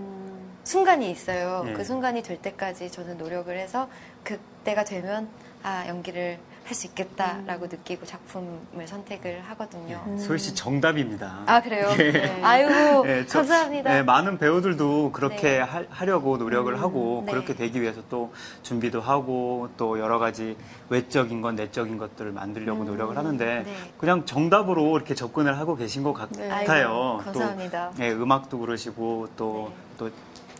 순간이 0.63 1.11
있어요. 1.11 1.65
예. 1.67 1.73
그 1.73 1.83
순간이 1.83 2.23
될 2.23 2.41
때까지 2.41 2.89
저는 2.89 3.17
노력을 3.17 3.55
해서 3.55 3.89
그때가 4.23 4.85
되면 4.85 5.27
아 5.61 5.85
연기를 5.87 6.39
할 6.65 6.73
수 6.75 6.87
있겠다라고 6.87 7.67
느끼고 7.67 8.05
작품을 8.05 8.87
선택을 8.87 9.41
하거든요. 9.49 10.01
소희 10.17 10.39
씨 10.39 10.55
정답입니다. 10.55 11.39
음. 11.41 11.45
아 11.45 11.61
그래요? 11.61 11.89
예. 11.99 12.11
네. 12.11 12.41
아유 12.41 13.03
예, 13.05 13.25
저- 13.27 13.39
감사합니다. 13.39 13.97
예, 13.97 14.01
많은 14.01 14.37
배우들도 14.37 15.11
그렇게 15.11 15.41
네. 15.41 15.59
하, 15.59 16.05
려고 16.05 16.37
노력을 16.37 16.73
하고 16.81 17.23
네. 17.25 17.31
그렇게 17.33 17.53
되기 17.53 17.81
위해서 17.81 18.01
또 18.09 18.33
준비도 18.63 19.01
하고 19.01 19.69
또 19.77 19.99
여러 19.99 20.19
가지 20.19 20.55
외적인 20.89 21.41
것, 21.41 21.53
내적인 21.53 21.97
것들을 21.97 22.31
만들려고 22.31 22.83
노력을 22.85 23.15
하는데 23.17 23.63
네. 23.65 23.73
그냥 23.97 24.25
정답으로 24.25 24.95
이렇게 24.95 25.15
접근을 25.15 25.57
하고 25.59 25.75
계신 25.75 26.01
것 26.03 26.13
네. 26.31 26.47
같아요. 26.47 26.87
아이고, 26.87 27.23
감사합니다. 27.25 27.91
또 27.97 28.03
예, 28.03 28.11
음악도 28.11 28.57
그러시고 28.59 29.27
또, 29.35 29.67
네. 29.69 29.75
또 29.97 30.09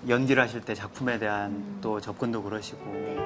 연기를 0.09 0.43
하실 0.43 0.59
때 0.61 0.75
작품에 0.75 1.17
대한 1.17 1.79
또 1.81 2.01
접근도 2.01 2.43
그러시고 2.43 2.81
네. 2.93 3.17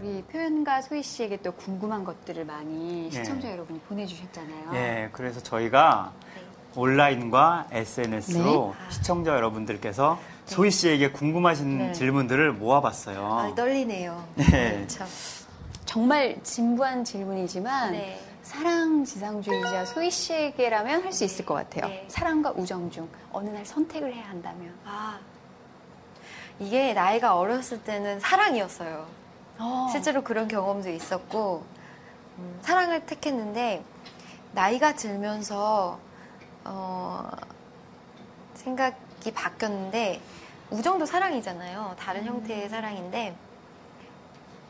우리 0.00 0.22
표현가 0.22 0.82
소희 0.82 1.02
씨에게 1.02 1.36
또 1.36 1.52
궁금한 1.52 2.04
것들을 2.04 2.44
많이 2.44 3.06
예. 3.06 3.10
시청자 3.10 3.52
여러분이 3.52 3.78
보내주셨잖아요. 3.80 4.70
예, 4.74 5.08
그래서 5.12 5.40
저희가 5.40 6.12
온라인과 6.74 7.68
SNS로 7.70 8.74
네. 8.76 8.90
시청자 8.90 9.30
여러분들께서 9.32 10.18
소희 10.46 10.72
씨에게 10.72 11.12
궁금하신 11.12 11.78
네. 11.78 11.92
질문들을 11.92 12.54
모아봤어요. 12.54 13.24
아, 13.24 13.54
떨리네요. 13.54 14.24
네. 14.34 14.84
참. 14.88 15.06
정말 15.84 16.36
진부한 16.42 17.04
질문이지만 17.04 17.92
네. 17.92 18.20
사랑 18.44 19.04
지상주의자 19.04 19.86
소희 19.86 20.10
씨에게라면 20.10 21.02
할 21.04 21.12
수 21.12 21.24
있을 21.24 21.44
것 21.46 21.54
같아요. 21.54 21.86
네. 21.88 22.04
사랑과 22.08 22.52
우정 22.52 22.90
중 22.90 23.08
어느 23.32 23.48
날 23.50 23.64
선택을 23.64 24.12
해야 24.12 24.28
한다면. 24.28 24.74
아 24.84 25.18
이게 26.58 26.92
나이가 26.92 27.36
어렸을 27.38 27.82
때는 27.82 28.20
사랑이었어요. 28.20 29.06
어. 29.58 29.88
실제로 29.90 30.22
그런 30.22 30.46
경험도 30.48 30.90
있었고 30.90 31.64
음, 32.38 32.58
사랑을 32.62 33.06
택했는데 33.06 33.82
나이가 34.52 34.94
들면서 34.94 35.98
어, 36.64 37.30
생각이 38.54 39.32
바뀌었는데 39.34 40.20
우정도 40.70 41.06
사랑이잖아요. 41.06 41.96
다른 41.98 42.24
형태의 42.24 42.68
사랑인데 42.68 43.36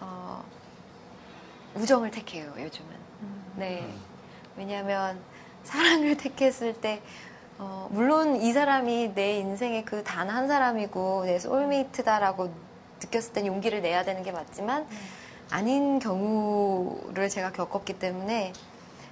어, 0.01 0.45
우정을 1.75 2.11
택해요. 2.11 2.53
요즘은. 2.59 3.04
네. 3.57 3.87
왜냐하면 4.57 5.19
사랑을 5.65 6.17
택했을 6.17 6.75
때 6.75 7.01
어, 7.59 7.89
물론 7.91 8.37
이 8.37 8.53
사람이 8.53 9.13
내 9.15 9.39
인생의 9.39 9.85
그 9.85 10.03
단 10.03 10.29
한 10.29 10.49
사람이고 10.49 11.25
내 11.25 11.39
소울메이트다라고 11.39 12.51
느꼈을 13.01 13.33
땐 13.33 13.47
용기를 13.47 13.81
내야 13.83 14.05
되는 14.05 14.23
게 14.23 14.33
맞지만 14.33 14.87
아닌 15.51 15.99
경우를 15.99 17.29
제가 17.29 17.53
겪었기 17.53 17.99
때문에 17.99 18.53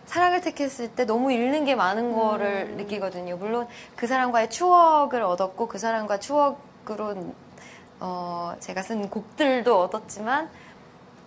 사랑을 0.07 0.41
택했을 0.41 0.89
때 0.89 1.05
너무 1.05 1.33
잃는 1.33 1.65
게 1.65 1.75
많은 1.75 2.13
거를 2.15 2.77
느끼거든요. 2.77 3.37
물론 3.37 3.69
그 3.97 4.07
사람과의 4.07 4.51
추억을 4.51 5.23
얻었고 5.23 5.69
그 5.69 5.79
사람과 5.79 6.19
추억으로 6.19 7.33
어, 8.01 8.55
제가 8.59 8.83
쓴 8.83 9.09
곡들도 9.09 9.81
얻었지만 9.83 10.51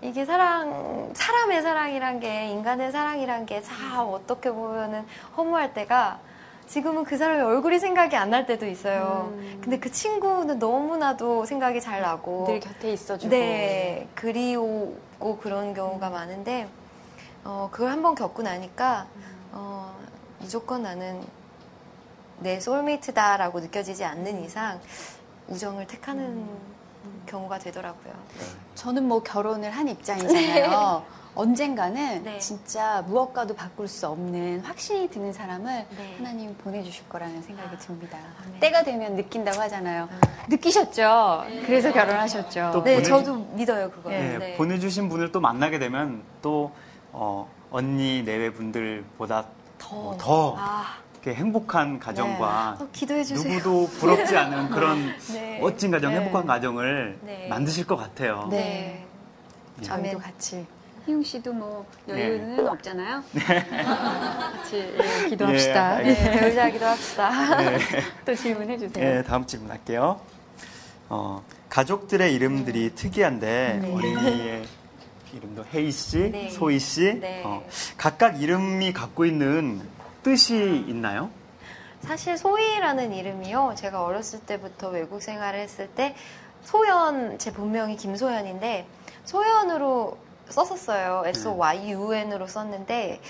이게 0.02 0.26
사랑, 0.26 1.12
사람의 1.14 1.62
사랑이란 1.62 2.20
게, 2.20 2.48
인간의 2.50 2.92
사랑이란 2.92 3.46
게 3.46 3.62
참 3.62 4.08
어떻게 4.10 4.52
보면은 4.52 5.06
허무할 5.38 5.74
때가 5.74 6.20
지금은 6.68 7.04
그 7.04 7.18
사람의 7.18 7.44
얼굴이 7.44 7.80
생각이 7.80 8.16
안 8.16 8.30
날 8.30 8.46
때도 8.46 8.66
있어요. 8.66 9.32
근데 9.62 9.80
그 9.80 9.92
친구는 9.92 10.60
너무나도 10.60 11.46
생각이 11.46 11.80
잘 11.82 12.02
나고. 12.02 12.46
늘 12.48 12.60
곁에 12.60 12.92
있어주고. 12.92 13.30
네, 13.30 14.08
그리우고 14.16 15.38
그런 15.42 15.74
경우가 15.74 16.10
많은데, 16.10 16.68
어, 17.44 17.70
그걸 17.72 17.92
한번 17.92 18.16
겪고 18.16 18.42
나니까, 18.44 19.06
어, 19.52 19.96
무조건 20.40 20.84
나는 20.84 21.24
내 22.40 22.60
소울메이트다라고 22.60 23.60
느껴지지 23.62 24.04
않는 24.04 24.44
이상 24.44 24.80
우정을 25.48 25.88
택하는 25.88 26.48
경우가 27.26 27.60
되더라고요. 27.60 28.14
네. 28.40 28.46
저는 28.76 29.08
뭐 29.08 29.22
결혼을 29.24 29.72
한 29.72 29.88
입장이잖아요. 29.88 31.04
언젠가는 31.36 32.24
네. 32.24 32.40
진짜 32.40 33.02
무엇과도 33.08 33.56
바꿀 33.56 33.90
수 33.90 34.08
없는 34.08 34.62
확신이 34.62 35.10
드는 35.10 35.34
사람을 35.34 35.86
네. 35.90 36.16
하나님이 36.18 36.54
보내주실 36.56 37.10
거라는 37.10 37.42
생각이 37.42 37.76
아, 37.76 37.78
듭니다. 37.78 38.18
아멘. 38.46 38.60
때가 38.62 38.84
되면 38.84 39.16
느낀다고 39.18 39.60
하잖아요. 39.64 40.08
느끼셨죠? 40.48 41.44
그래서 41.66 41.92
결혼하셨죠. 41.92 42.72
또 42.74 42.84
네, 42.84 42.96
보내주- 43.02 43.10
저도 43.10 43.36
믿어요, 43.54 43.92
그거. 43.92 44.14
예, 44.14 44.38
네. 44.38 44.56
보내주신 44.56 45.10
분을 45.10 45.34
또 45.34 45.42
만나게 45.42 45.78
되면 45.78 46.24
또 46.42 46.72
어, 47.12 47.50
언니 47.70 48.24
내외 48.24 48.52
분들보다 48.54 49.46
더, 49.78 50.16
더 50.18 50.56
아, 50.58 50.96
이렇게 51.26 51.34
행복한 51.40 51.98
가정과 52.00 52.78
어, 52.80 52.88
기도해주세요. 52.94 53.56
누구도 53.56 53.88
부럽지 53.98 54.38
않은 54.38 54.70
그런 54.70 55.12
네. 55.34 55.58
멋진 55.60 55.90
가정, 55.90 56.12
네. 56.12 56.20
행복한 56.20 56.46
가정을 56.46 57.18
네. 57.24 57.48
만드실 57.50 57.88
것 57.88 57.96
같아요. 57.98 58.48
네. 58.52 59.04
예. 59.80 59.84
저희도. 59.84 60.20
같이. 60.20 60.66
희웅 61.08 61.24
씨도 61.24 61.54
뭐 61.54 61.86
여유는 62.08 62.58
네. 62.58 62.64
없잖아요. 62.64 63.24
같이 63.34 64.78
예, 64.78 65.30
기도합시다. 65.30 66.00
예, 66.06 66.14
네, 66.14 66.40
배우자 66.40 66.70
기도합시다. 66.70 67.58
네. 67.58 67.78
또 68.26 68.36
질문해 68.36 68.78
주세요. 68.78 69.14
네, 69.16 69.24
다음 69.24 69.46
질문 69.46 69.72
할게요. 69.72 70.20
어, 71.10 71.44
가족들의 71.70 72.34
이름들이 72.34 72.94
특이한데 72.96 73.82
언니의 73.84 74.66
이름도 75.34 75.66
혜희 75.74 75.92
씨, 75.92 76.18
네. 76.32 76.50
소희 76.50 76.80
씨, 76.80 77.20
네. 77.20 77.44
어, 77.46 77.64
각각 77.98 78.42
이름이 78.42 78.94
갖고 78.94 79.26
있는 79.26 79.82
뜻이 80.26 80.84
있나요? 80.88 81.30
사실 82.02 82.36
소희라는 82.36 83.14
이름이요. 83.14 83.76
제가 83.78 84.04
어렸을 84.04 84.40
때부터 84.40 84.90
외국 84.90 85.22
생활을 85.22 85.60
했을 85.60 85.88
때 85.88 86.16
소연, 86.64 87.38
제 87.38 87.54
본명이 87.54 87.96
김소연인데 87.96 88.88
소연으로 89.24 90.18
썼었어요. 90.50 91.26
S-O-Y-U-N으로 91.28 92.48
썼는데 92.48 93.22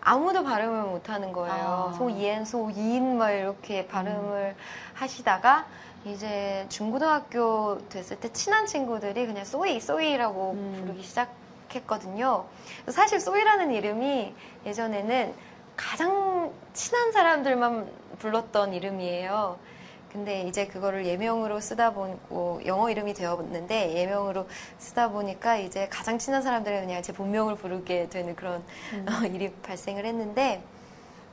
아무도 0.00 0.42
발음을 0.42 0.90
못하는 0.90 1.32
거예요. 1.32 1.92
아. 1.92 1.96
소이엔, 1.96 2.44
소이인 2.44 3.18
막 3.18 3.30
이렇게 3.30 3.86
발음을 3.86 4.56
하시다가 4.94 5.66
이제 6.06 6.66
중고등학교 6.68 7.78
됐을 7.88 8.18
때 8.18 8.32
친한 8.32 8.66
친구들이 8.66 9.28
그냥 9.28 9.44
소이, 9.44 9.78
소이라고 9.78 10.52
음. 10.54 10.80
부르기 10.80 11.04
시작했거든요. 11.04 12.46
사실 12.88 13.20
소이라는 13.20 13.70
이름이 13.70 14.34
예전에는 14.66 15.45
가장 15.76 16.52
친한 16.72 17.12
사람들만 17.12 17.90
불렀던 18.18 18.74
이름이에요. 18.74 19.58
근데 20.10 20.42
이제 20.42 20.66
그거를 20.66 21.04
예명으로 21.04 21.60
쓰다 21.60 21.92
보고 21.92 22.60
영어 22.64 22.88
이름이 22.88 23.12
되었는데 23.12 23.94
예명으로 23.96 24.48
쓰다 24.78 25.10
보니까 25.10 25.58
이제 25.58 25.88
가장 25.90 26.18
친한 26.18 26.40
사람들은 26.40 26.86
그냥 26.86 27.02
제 27.02 27.12
본명을 27.12 27.56
부르게 27.56 28.08
되는 28.08 28.34
그런 28.34 28.64
어, 29.06 29.26
일이 29.26 29.52
발생을 29.62 30.06
했는데 30.06 30.62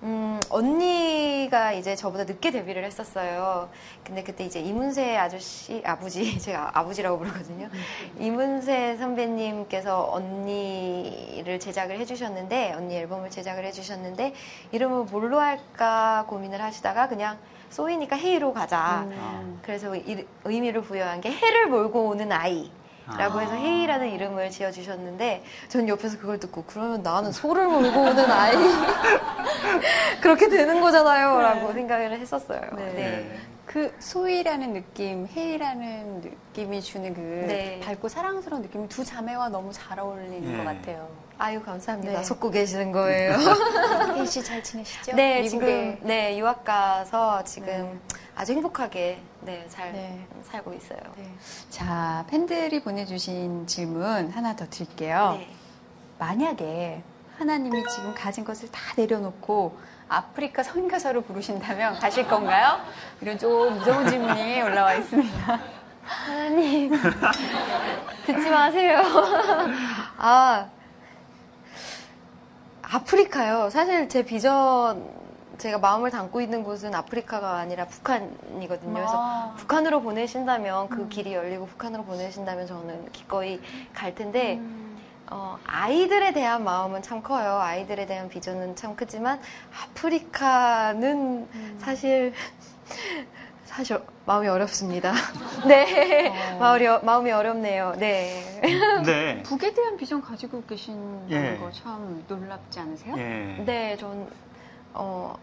음, 0.04 0.38
언니가 0.50 1.72
이제 1.72 1.96
저보다 1.96 2.26
늦게 2.26 2.52
데뷔를 2.52 2.84
했었어요. 2.84 3.70
근데 4.04 4.22
그때 4.22 4.44
이제 4.44 4.60
이문세 4.60 5.16
아저씨, 5.16 5.82
아버지, 5.86 6.38
제가 6.40 6.72
아버지라고 6.78 7.18
부르거든요. 7.20 7.70
이문세 8.20 8.98
선배님께서 8.98 10.12
언니를 10.12 11.58
제작을 11.58 11.98
해주셨는데, 12.00 12.74
언니 12.74 12.98
앨범을 12.98 13.30
제작을 13.30 13.64
해주셨는데, 13.66 14.34
이름을 14.74 15.06
뭘로 15.06 15.40
할까 15.40 16.26
고민을 16.28 16.62
하시다가 16.62 17.08
그냥 17.08 17.38
쏘이니까 17.70 18.18
헤이로 18.18 18.52
가자. 18.54 19.04
음. 19.08 19.60
그래서 19.64 19.96
이- 19.96 20.28
의미를 20.44 20.82
부여한 20.82 21.22
게 21.22 21.32
해를 21.32 21.68
몰고 21.68 22.10
오는 22.10 22.30
아이. 22.34 22.70
라고 23.08 23.42
해서 23.42 23.54
헤이라는 23.54 24.10
이름을 24.12 24.50
지어주셨는데 24.50 25.44
전 25.68 25.88
옆에서 25.90 26.18
그걸 26.18 26.40
듣고 26.40 26.64
그러면 26.66 27.04
나는 27.04 27.32
소를 27.32 27.68
몰고 27.68 28.00
오는 28.02 28.32
아이 28.32 28.54
그렇게 30.22 30.50
되는 30.50 30.80
거잖아요 30.82 31.40
라고 31.42 31.74
생각을 31.74 32.18
했었어요 32.20 32.62
네. 32.76 32.86
네. 32.94 33.38
그 33.66 33.92
소희라는 34.00 34.74
느낌, 34.74 35.28
헤이라는 35.36 36.22
느낌이 36.22 36.82
주는 36.82 37.14
그 37.14 37.20
네. 37.48 37.80
밝고 37.84 38.08
사랑스러운 38.08 38.62
느낌이 38.62 38.88
두 38.88 39.04
자매와 39.04 39.50
너무 39.50 39.72
잘 39.74 40.00
어울리는 40.00 40.52
네. 40.52 40.58
것 40.58 40.64
같아요. 40.64 41.10
아유 41.40 41.62
감사합니다 41.64 42.20
네. 42.20 42.24
속고 42.24 42.52
계시는 42.52 42.92
거예요 42.92 43.34
헤이 44.16 44.26
씨 44.28 44.44
잘 44.44 44.62
지내시죠? 44.62 45.16
네 45.16 45.42
미국에. 45.42 45.50
지금 45.50 46.00
네 46.08 46.38
유학 46.38 46.64
가서 46.64 47.44
지금 47.44 47.66
네. 47.68 48.00
아주 48.36 48.54
행복하게 48.54 49.22
네, 49.42 49.66
잘 49.70 49.94
네. 49.94 50.26
살고 50.44 50.74
있어요 50.74 51.00
네. 51.18 51.32
자, 51.70 52.26
팬들이 52.30 52.82
보내주신 52.82 53.68
질문 53.68 54.32
하나 54.32 54.56
더 54.56 54.68
드릴게요. 54.70 55.36
네. 55.38 55.50
만약에 56.20 57.04
하나님이 57.38 57.84
지금 57.90 58.14
가진 58.16 58.44
것을 58.44 58.72
다 58.72 58.80
내려놓고 58.98 59.78
아프리카 60.08 60.64
선교사로 60.64 61.22
부르신다면 61.22 62.00
가실 62.00 62.28
건가요? 62.28 62.80
이런 63.22 63.38
좀 63.38 63.74
무서운 63.78 64.08
질문이 64.08 64.62
올라와 64.62 64.96
있습니다. 64.96 65.60
하나님 66.04 66.92
듣지 68.26 68.50
마세요. 68.50 69.02
아 70.18 70.70
아프리카요. 72.82 73.70
사실 73.70 74.08
제 74.10 74.24
비전 74.24 75.10
제가 75.58 75.78
마음을 75.78 76.10
담고 76.12 76.42
있는 76.42 76.64
곳은 76.64 76.94
아프리카가 76.96 77.58
아니라 77.58 77.86
북한이거든요. 77.86 78.94
그래서 78.94 79.14
아. 79.16 79.54
북한으로 79.58 80.02
보내신다면 80.02 80.90
그 80.90 81.08
길이 81.10 81.34
열리고 81.34 81.68
북한으로 81.68 82.04
보내신다면 82.04 82.66
저는 82.68 83.12
기꺼이 83.12 83.60
갈 83.94 84.16
텐데 84.16 84.60
어, 85.30 85.58
아이들에 85.66 86.34
대한 86.34 86.64
마음은 86.64 87.02
참 87.02 87.22
커요. 87.22 87.60
아이들에 87.60 88.06
대한 88.06 88.30
비전은 88.30 88.76
참 88.76 88.96
크지만 88.96 89.40
아프리카는 89.84 91.48
사실 91.80 92.34
사실 93.66 94.00
마음이 94.26 94.48
어렵습니다. 94.48 95.14
네, 95.68 96.30
어. 96.54 96.58
마음이, 96.60 96.86
어- 96.88 97.00
마음이 97.02 97.32
어렵네요. 97.32 97.94
네. 97.98 98.62
네. 99.04 99.42
북에 99.44 99.74
대한 99.74 99.98
비전 99.98 100.22
가지고 100.22 100.62
계신다는 100.66 101.32
예. 101.32 101.58
거참 101.58 102.24
놀랍지 102.28 102.80
않으세요? 102.80 103.16
예. 103.18 103.64
네, 103.66 103.98
전 103.98 104.30
어, 104.94 105.36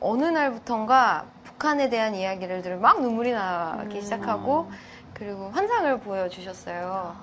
어느 0.00 0.24
날부턴가 0.24 1.26
북한에 1.44 1.88
대한 1.88 2.14
이야기를 2.14 2.62
들으면 2.62 2.82
막 2.82 3.00
눈물이 3.00 3.32
나기 3.32 3.96
음. 3.96 4.00
시작하고 4.00 4.70
그리고 5.14 5.50
환상을 5.50 6.00
보여주셨어요. 6.00 7.16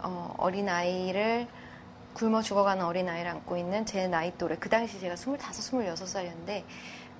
어, 0.00 0.34
어린 0.38 0.68
아이를 0.68 1.46
굶어 2.14 2.42
죽어가는 2.42 2.84
어린 2.84 3.08
아이를 3.08 3.30
안고 3.30 3.56
있는 3.56 3.86
제 3.86 4.08
나이 4.08 4.36
또래 4.36 4.56
그 4.58 4.68
당시 4.68 4.98
제가 4.98 5.14
25, 5.14 5.36
26살이었는데 5.36 6.64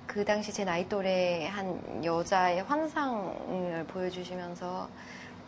그 0.05 0.25
당시 0.25 0.51
제 0.51 0.65
나이 0.65 0.89
또래 0.89 1.47
한 1.47 2.03
여자의 2.03 2.63
환상을 2.63 3.85
보여주시면서 3.87 4.89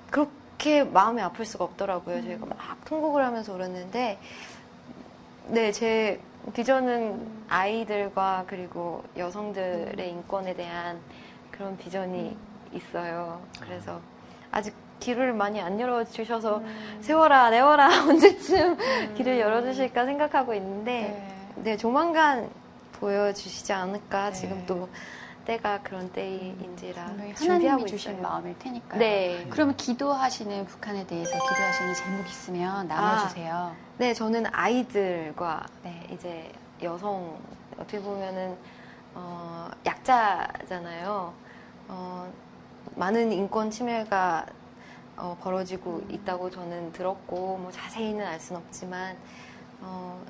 그렇게 0.09 0.83
마음이 0.83 1.21
아플 1.21 1.45
수가 1.45 1.65
없더라고요. 1.65 2.21
저희가 2.21 2.45
막 2.45 2.57
통곡을 2.85 3.25
하면서 3.25 3.53
울었는데 3.53 4.19
네, 5.47 5.71
제 5.71 6.21
비전은 6.53 7.45
아이들과 7.47 8.45
그리고 8.47 9.03
여성들의 9.15 10.09
인권에 10.09 10.55
대한 10.55 10.99
그런 11.51 11.77
비전이 11.77 12.35
있어요. 12.73 13.41
그래서 13.59 13.99
아직 14.51 14.73
길을 14.99 15.33
많이 15.33 15.59
안 15.61 15.79
열어주셔서 15.79 16.61
세워라, 17.01 17.49
내워라, 17.49 17.87
언제쯤 18.07 18.77
길을 19.15 19.39
열어주실까 19.39 20.05
생각하고 20.05 20.53
있는데, 20.53 21.27
네, 21.55 21.77
조만간 21.77 22.49
보여주시지 22.93 23.73
않을까. 23.73 24.29
네. 24.29 24.33
지금 24.33 24.63
또 24.67 24.87
때가 25.45 25.81
그런 25.81 26.11
때인지라 26.11 27.05
분명히 27.05 27.35
준비하고 27.35 27.85
주신 27.85 28.13
있어요. 28.13 28.23
마음일 28.23 28.57
테니까요. 28.59 28.99
네. 28.99 29.47
그러면 29.49 29.75
기도하시는 29.75 30.65
북한에 30.65 31.05
대해서 31.05 31.31
기도하시는 31.31 31.93
제목 31.95 32.25
있으면 32.27 32.87
나눠주세요. 32.87 33.75
네, 33.97 34.13
저는 34.13 34.45
아이들과 34.51 35.65
네. 35.83 36.07
이제 36.11 36.51
여성 36.81 37.39
어떻게 37.77 37.99
보면은 37.99 38.57
어, 39.13 39.69
약자잖아요. 39.85 41.33
어, 41.89 42.31
많은 42.95 43.31
인권 43.31 43.69
침해가 43.69 44.45
어, 45.17 45.37
벌어지고 45.41 46.01
있다고 46.09 46.49
저는 46.49 46.93
들었고 46.93 47.57
뭐 47.57 47.71
자세히는 47.71 48.25
알 48.25 48.39
수는 48.39 48.61
없지만 48.61 49.17
어, 49.81 50.21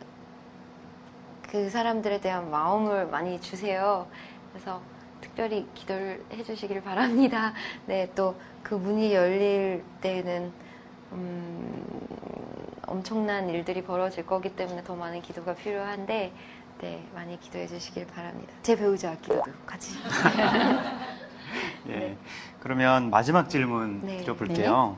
그 1.44 1.70
사람들에 1.70 2.22
대한 2.22 2.50
마음을 2.50 3.08
많이 3.08 3.40
주세요. 3.42 4.08
그래서 4.52 4.82
특별히 5.22 5.68
기도를 5.74 6.24
해주시길 6.34 6.82
바랍니다. 6.82 7.54
네, 7.88 8.10
또 8.16 8.36
그 8.64 8.76
문이 8.76 9.14
열릴 9.14 9.84
때는 10.02 10.52
음, 11.12 12.08
엄청난 12.88 13.50
일들이 13.50 13.84
벌어질 13.84 14.26
거기 14.26 14.56
때문에 14.56 14.84
더 14.84 14.96
많은 14.96 15.22
기도가 15.22 15.54
필요한데 15.56 16.32
네, 16.80 17.08
많이 17.14 17.40
기도해 17.40 17.68
주시길 17.68 18.08
바랍니다. 18.08 18.54
제 18.64 18.76
배우자 18.76 19.16
기도도 19.18 19.52
같이. 19.66 19.98
예. 21.90 22.16
그러면 22.62 23.10
마지막 23.10 23.50
질문 23.50 24.02
네. 24.06 24.18
드려볼게요. 24.20 24.98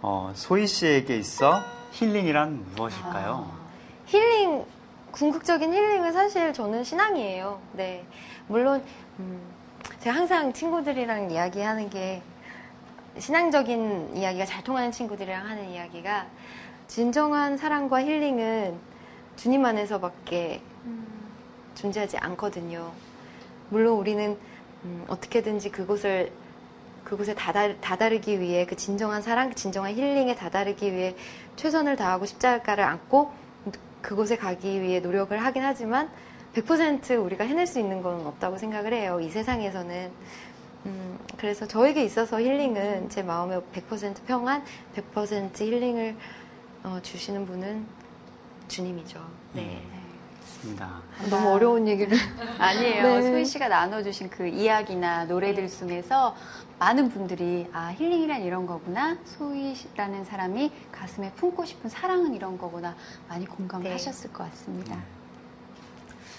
어, 0.00 0.32
소희 0.34 0.66
씨에게 0.66 1.16
있어 1.16 1.60
힐링이란 1.92 2.74
무엇일까요? 2.76 3.50
힐링, 4.06 4.64
궁극적인 5.10 5.72
힐링은 5.72 6.12
사실 6.12 6.52
저는 6.52 6.84
신앙이에요. 6.84 7.60
네. 7.72 8.06
물론, 8.48 8.82
음, 9.18 9.40
제가 10.00 10.16
항상 10.16 10.52
친구들이랑 10.52 11.30
이야기하는 11.30 11.90
게, 11.90 12.22
신앙적인 13.18 14.16
이야기가 14.16 14.46
잘 14.46 14.64
통하는 14.64 14.90
친구들이랑 14.90 15.46
하는 15.46 15.68
이야기가, 15.68 16.26
진정한 16.86 17.56
사랑과 17.56 18.02
힐링은 18.02 18.78
주님 19.36 19.64
안에서밖에 19.64 20.60
존재하지 21.74 22.18
않거든요. 22.18 22.92
물론 23.70 23.98
우리는 23.98 24.36
음, 24.84 25.04
어떻게든지 25.08 25.70
그곳을 25.70 26.32
그곳에 27.04 27.34
다다, 27.34 27.76
다다르기 27.80 28.40
위해 28.40 28.66
그 28.66 28.76
진정한 28.76 29.22
사랑, 29.22 29.48
그 29.48 29.54
진정한 29.54 29.92
힐링에 29.92 30.34
다다르기 30.34 30.92
위해 30.92 31.16
최선을 31.56 31.96
다하고 31.96 32.26
십자가를 32.26 32.84
안고 32.84 33.32
그곳에 34.00 34.36
가기 34.36 34.82
위해 34.82 35.00
노력을 35.00 35.36
하긴 35.36 35.62
하지만 35.62 36.10
100% 36.54 37.24
우리가 37.24 37.44
해낼 37.44 37.66
수 37.66 37.78
있는 37.78 38.02
건 38.02 38.26
없다고 38.26 38.58
생각을 38.58 38.92
해요. 38.92 39.20
이 39.20 39.30
세상에서는. 39.30 40.10
음, 40.84 41.18
그래서 41.36 41.66
저에게 41.66 42.04
있어서 42.04 42.40
힐링은 42.40 43.08
제 43.08 43.22
마음의 43.22 43.62
100% 43.72 44.24
평안, 44.26 44.64
100% 45.14 45.60
힐링을 45.60 46.16
어, 46.84 46.98
주시는 47.02 47.46
분은 47.46 47.86
주님이죠. 48.68 49.24
네. 49.54 49.80
좋습니다. 50.62 51.00
너무 51.30 51.50
어려운 51.50 51.86
얘기를. 51.86 52.16
아니에요. 52.58 53.02
네. 53.02 53.22
소희 53.22 53.44
씨가 53.44 53.68
나눠주신 53.68 54.28
그 54.30 54.46
이야기나 54.46 55.24
노래들 55.26 55.68
속에서 55.68 56.34
많은 56.78 57.10
분들이 57.10 57.68
아 57.72 57.92
힐링이란 57.92 58.42
이런 58.42 58.66
거구나. 58.66 59.16
소희 59.24 59.74
씨라는 59.74 60.24
사람이 60.24 60.72
가슴에 60.90 61.32
품고 61.32 61.64
싶은 61.64 61.88
사랑은 61.90 62.34
이런 62.34 62.58
거구나. 62.58 62.96
많이 63.28 63.46
공감을 63.46 63.84
네. 63.84 63.92
하셨을 63.92 64.32
것 64.32 64.50
같습니다. 64.50 64.98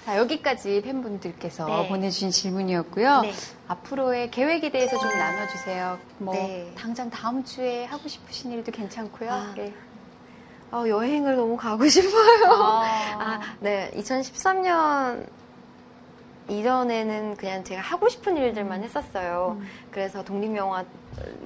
자 0.05 0.17
여기까지 0.17 0.81
팬분들께서 0.81 1.65
네. 1.65 1.87
보내주신 1.87 2.29
질문이었고요. 2.29 3.21
네. 3.21 3.31
앞으로의 3.69 4.31
계획에 4.31 4.69
대해서 4.69 4.99
좀 4.99 5.09
나눠주세요. 5.09 5.97
뭐 6.17 6.33
네. 6.33 6.73
당장 6.77 7.09
다음 7.09 7.43
주에 7.45 7.85
하고 7.85 8.09
싶으신 8.09 8.51
일도 8.51 8.71
괜찮고요. 8.73 9.31
아, 9.31 9.53
네. 9.55 9.73
아, 10.71 10.83
여행을 10.85 11.37
너무 11.37 11.55
가고 11.55 11.87
싶어요. 11.87 12.51
아, 12.51 12.83
아, 13.17 13.39
네. 13.61 13.91
2013년 13.95 15.25
이전에는 16.49 17.37
그냥 17.37 17.63
제가 17.63 17.81
하고 17.81 18.09
싶은 18.09 18.35
일들만 18.35 18.79
음. 18.79 18.83
했었어요. 18.83 19.61
그래서 19.89 20.25
독립영화 20.25 20.83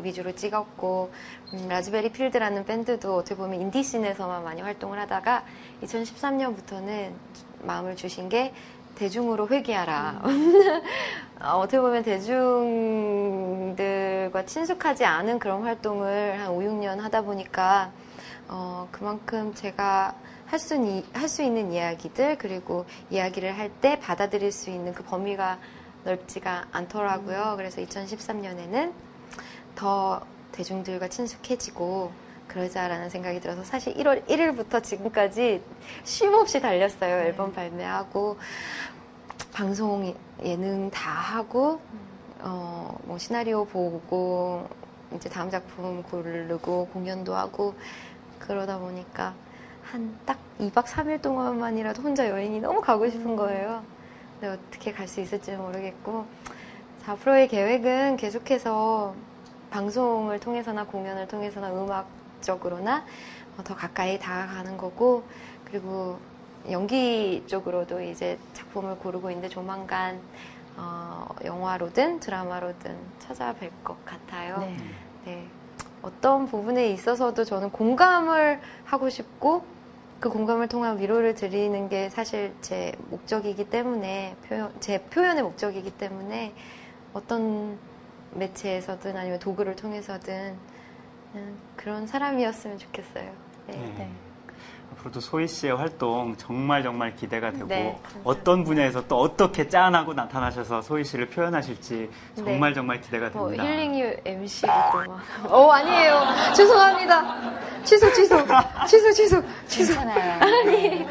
위주로 0.02 0.34
찍었고 0.34 1.12
음, 1.54 1.68
라즈베리 1.68 2.12
필드라는 2.12 2.66
밴드도 2.66 3.18
어떻게 3.18 3.36
보면 3.36 3.62
인디씬에서만 3.62 4.44
많이 4.44 4.62
활동을 4.62 5.00
하다가 5.02 5.44
2013년부터는 5.84 7.12
마음을 7.62 7.96
주신 7.96 8.30
게 8.30 8.54
대중으로 8.96 9.48
회귀하라. 9.48 10.22
어, 11.42 11.58
어떻게 11.60 11.80
보면 11.80 12.04
대중들과 13.76 14.46
친숙하지 14.46 15.06
않은 15.06 15.40
그런 15.40 15.64
활동을 15.64 16.40
한 16.40 16.50
5, 16.50 16.60
6년 16.60 16.98
하다 17.00 17.22
보니까 17.22 17.92
어, 18.48 18.88
그만큼 18.92 19.54
제가 19.54 20.16
할 20.48 20.60
수, 20.60 20.76
할 21.14 21.28
수 21.28 21.44
있는 21.44 21.72
이야기들, 21.74 22.38
그리고 22.38 22.86
이야기를 23.10 23.58
할 23.58 23.70
때 23.82 24.00
받아들일 24.00 24.52
수 24.52 24.70
있는 24.70 24.94
그 24.94 25.04
범위가 25.04 25.60
넓지가 26.06 26.68
않더라고요. 26.72 27.56
그래서 27.58 27.82
2013년에는 27.82 28.94
더 29.76 30.22
대중들과 30.54 31.10
친숙해지고 31.10 32.12
그러자라는 32.48 33.10
생각이 33.10 33.40
들어서 33.40 33.64
사실 33.64 33.94
1월 33.96 34.26
1일부터 34.28 34.84
지금까지 34.84 35.62
쉼 36.04 36.34
없이 36.34 36.60
달렸어요. 36.62 37.16
앨범 37.26 37.54
발매하고, 37.54 38.38
방송, 39.54 40.14
예능 40.44 40.90
다 40.90 41.12
하고, 41.12 41.80
어, 42.40 42.98
뭐 43.04 43.18
시나리오 43.18 43.66
보고, 43.66 44.68
이제 45.16 45.30
다음 45.30 45.50
작품 45.50 46.04
고르고, 46.04 46.88
공연도 46.94 47.36
하고, 47.36 47.76
그러다 48.40 48.78
보니까 48.80 49.34
한 49.84 50.18
딱 50.26 50.38
2박 50.60 50.86
3일 50.86 51.22
동안만이라도 51.22 52.02
혼자 52.02 52.28
여행이 52.30 52.60
너무 52.62 52.82
가고 52.82 53.10
싶은 53.10 53.36
거예요. 53.36 53.84
근데 54.40 54.54
어떻게 54.56 54.92
갈 54.92 55.08
수 55.08 55.22
있을지는 55.22 55.62
모르겠고. 55.62 56.26
자, 57.06 57.14
앞으로의 57.14 57.48
계획은 57.48 58.18
계속해서 58.18 59.16
방송을 59.70 60.40
통해서나 60.40 60.86
공연을 60.86 61.28
통해서나 61.28 61.72
음악 61.72 62.08
적으로나 62.42 63.06
어, 63.58 63.64
더 63.64 63.76
가까이 63.76 64.20
다가가는 64.20 64.78
거고, 64.78 65.24
그리고 65.66 66.20
연기 66.70 67.44
쪽으로도 67.48 68.02
이제 68.02 68.38
작품을 68.54 68.98
고르고 68.98 69.30
있는데 69.32 69.50
조만간 69.50 70.22
어, 70.76 71.28
영화로든 71.44 72.20
드라마로든 72.20 72.98
찾아뵐 73.20 73.72
것 73.84 74.04
같아요. 74.06 74.60
네. 74.60 74.78
네. 75.26 75.48
어떤 76.02 76.46
부분에 76.46 76.90
있어서도 76.92 77.44
저는 77.44 77.72
공감을 77.72 78.62
하고 78.86 79.10
싶고 79.10 79.66
그 80.20 80.30
공감을 80.30 80.68
통한 80.68 81.00
위로를 81.00 81.36
드리는 81.36 81.90
게 81.90 82.10
사실 82.10 82.54
제 82.62 82.94
목적이기 83.10 83.70
때문에 83.70 84.36
표현, 84.48 84.74
제 84.80 85.02
표현의 85.04 85.44
목적이기 85.44 85.92
때문에 85.92 86.54
어떤 87.14 87.78
매체에서든 88.34 89.18
아니면 89.18 89.40
도구를 89.40 89.76
통해서든 89.76 90.56
그냥 91.38 91.58
그런 91.76 92.08
사람이었으면 92.08 92.80
좋겠어요. 92.80 93.32
네. 93.68 93.76
네. 93.78 93.94
네. 93.98 94.10
앞으로도 94.94 95.20
소희 95.20 95.48
씨의 95.48 95.76
활동 95.76 96.36
정말 96.38 96.82
정말 96.82 97.16
기대가 97.16 97.52
되고 97.52 97.68
네. 97.68 98.00
어떤 98.24 98.64
분야에서 98.64 99.06
또 99.08 99.20
어떻게 99.20 99.68
짠하고 99.68 100.14
나타나셔서 100.14 100.82
소희 100.82 101.04
씨를 101.04 101.28
표현하실지 101.28 102.10
정말 102.36 102.72
네. 102.72 102.76
정말 102.76 103.02
기대가 103.02 103.30
뭐 103.30 103.50
됩니다. 103.52 103.64
힐링 103.66 104.18
MC도 104.26 104.68
막. 104.68 105.22
어 105.52 105.72
아니에요. 105.72 106.22
죄송합니다. 106.56 107.84
취소 107.84 108.12
취소 108.14 108.38
취소 108.88 109.12
취소 109.12 109.44
취소. 109.68 109.94
괜찮아요. 109.94 110.42
아니 110.42 111.06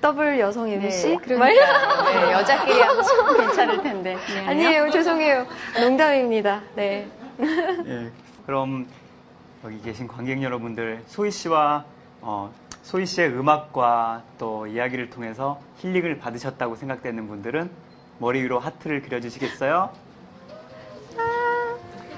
더블 0.00 0.38
여성 0.38 0.68
MC. 0.68 1.08
네, 1.08 1.16
그러니까 1.16 2.10
네, 2.10 2.32
여자끼리 2.32 2.80
하면 2.80 3.02
참 3.02 3.36
괜찮을 3.36 3.82
텐데. 3.82 4.16
네. 4.32 4.46
아니에요. 4.46 4.90
죄송해요. 4.90 5.46
농담입니다. 5.78 6.62
네. 6.74 7.06
예, 7.86 8.10
그럼 8.46 8.86
여기 9.62 9.78
계신 9.82 10.08
관객 10.08 10.42
여러분들 10.42 11.02
소희 11.06 11.30
씨와 11.30 11.84
어, 12.22 12.50
소희 12.82 13.04
씨의 13.04 13.28
음악과 13.28 14.22
또 14.38 14.66
이야기를 14.66 15.10
통해서 15.10 15.60
힐링을 15.78 16.18
받으셨다고 16.18 16.76
생각되는 16.76 17.28
분들은 17.28 17.70
머리 18.18 18.42
위로 18.42 18.58
하트를 18.58 19.02
그려주시겠어요? 19.02 19.90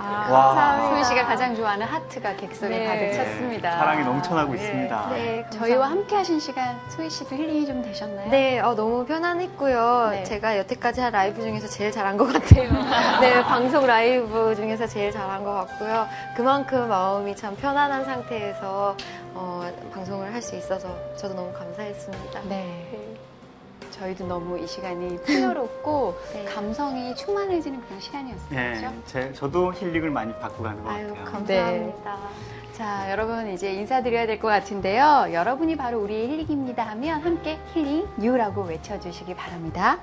아, 0.05 0.27
와. 0.31 0.89
소희 0.89 1.05
씨가 1.05 1.27
가장 1.27 1.55
좋아하는 1.55 1.87
하트가 1.87 2.35
객석에 2.37 2.69
네. 2.79 2.87
가득 2.87 3.13
찼습니다. 3.13 3.71
사랑이 3.79 4.05
넘쳐나고 4.05 4.53
네. 4.55 4.59
있습니다. 4.61 5.09
네. 5.11 5.47
저희와 5.51 5.91
함께 5.91 6.17
하신 6.17 6.41
시간 6.41 6.77
소희 6.89 7.09
씨도 7.09 7.37
힐링이 7.37 7.67
좀 7.67 7.83
되셨나요? 7.83 8.29
네, 8.31 8.59
어, 8.61 8.75
너무 8.75 9.05
편안했고요. 9.07 10.09
네. 10.11 10.25
제가 10.25 10.59
여태까지 10.59 11.01
한 11.01 11.13
라이브 11.13 11.41
중에서 11.43 11.69
제일 11.69 11.93
잘한 11.93 12.17
것 12.17 12.33
같아요. 12.33 12.69
네, 13.21 13.43
방송 13.45 13.87
라이브 13.87 14.55
중에서 14.57 14.87
제일 14.87 15.13
잘한 15.13 15.45
것 15.45 15.53
같고요. 15.55 16.07
그만큼 16.37 16.89
마음이 16.89 17.37
참 17.37 17.55
편안한 17.57 18.05
상태에서 18.05 18.97
어, 19.35 19.63
방송을 19.95 20.33
할 20.35 20.43
수 20.43 20.57
있어서 20.57 20.89
저도 21.17 21.35
너무 21.35 21.53
감사했습니다. 21.53 22.41
네. 22.49 22.85
저희도 23.93 24.27
너무 24.27 24.59
이 24.59 24.67
시간이 24.67 25.19
풍요롭고 25.23 26.17
네. 26.35 26.45
감성이 26.47 27.15
충만해지는 27.15 27.81
그런 27.87 28.01
시간이었어요. 28.01 28.49
그렇죠? 28.51 28.93
제, 29.07 29.33
저도 29.33 29.73
힐링을 29.73 30.11
많이 30.11 30.33
받고 30.41 30.63
가는 30.63 30.83
것 30.83 30.91
아유, 30.91 31.09
같아요. 31.09 31.25
감사합니다. 31.25 32.19
자, 32.73 33.07
여러분 33.11 33.49
이제 33.53 33.73
인사드려야 33.75 34.27
될 34.27 34.41
것 34.41 34.49
같은데요. 34.49 35.29
여러분이 35.33 35.77
바로 35.77 36.01
우리의 36.01 36.29
힐링입니다 36.31 36.83
하면 36.89 37.21
함께 37.23 37.59
힐링 37.75 38.09
유라고 38.21 38.63
외쳐주시기 38.65 39.35
바랍니다. 39.35 39.99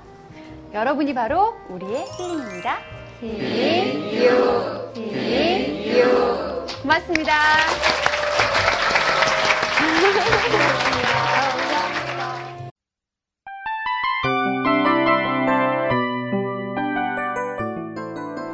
여러분이 0.72 1.12
바로 1.14 1.56
우리의 1.68 2.06
힐링입니다. 2.16 2.78
힐링 3.20 4.12
유, 4.14 4.90
힐링 4.94 5.98
유. 5.98 6.66
고맙습니다. 6.82 7.32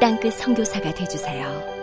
땅끝 0.00 0.32
선교사가 0.32 0.94
되주세요. 0.94 1.79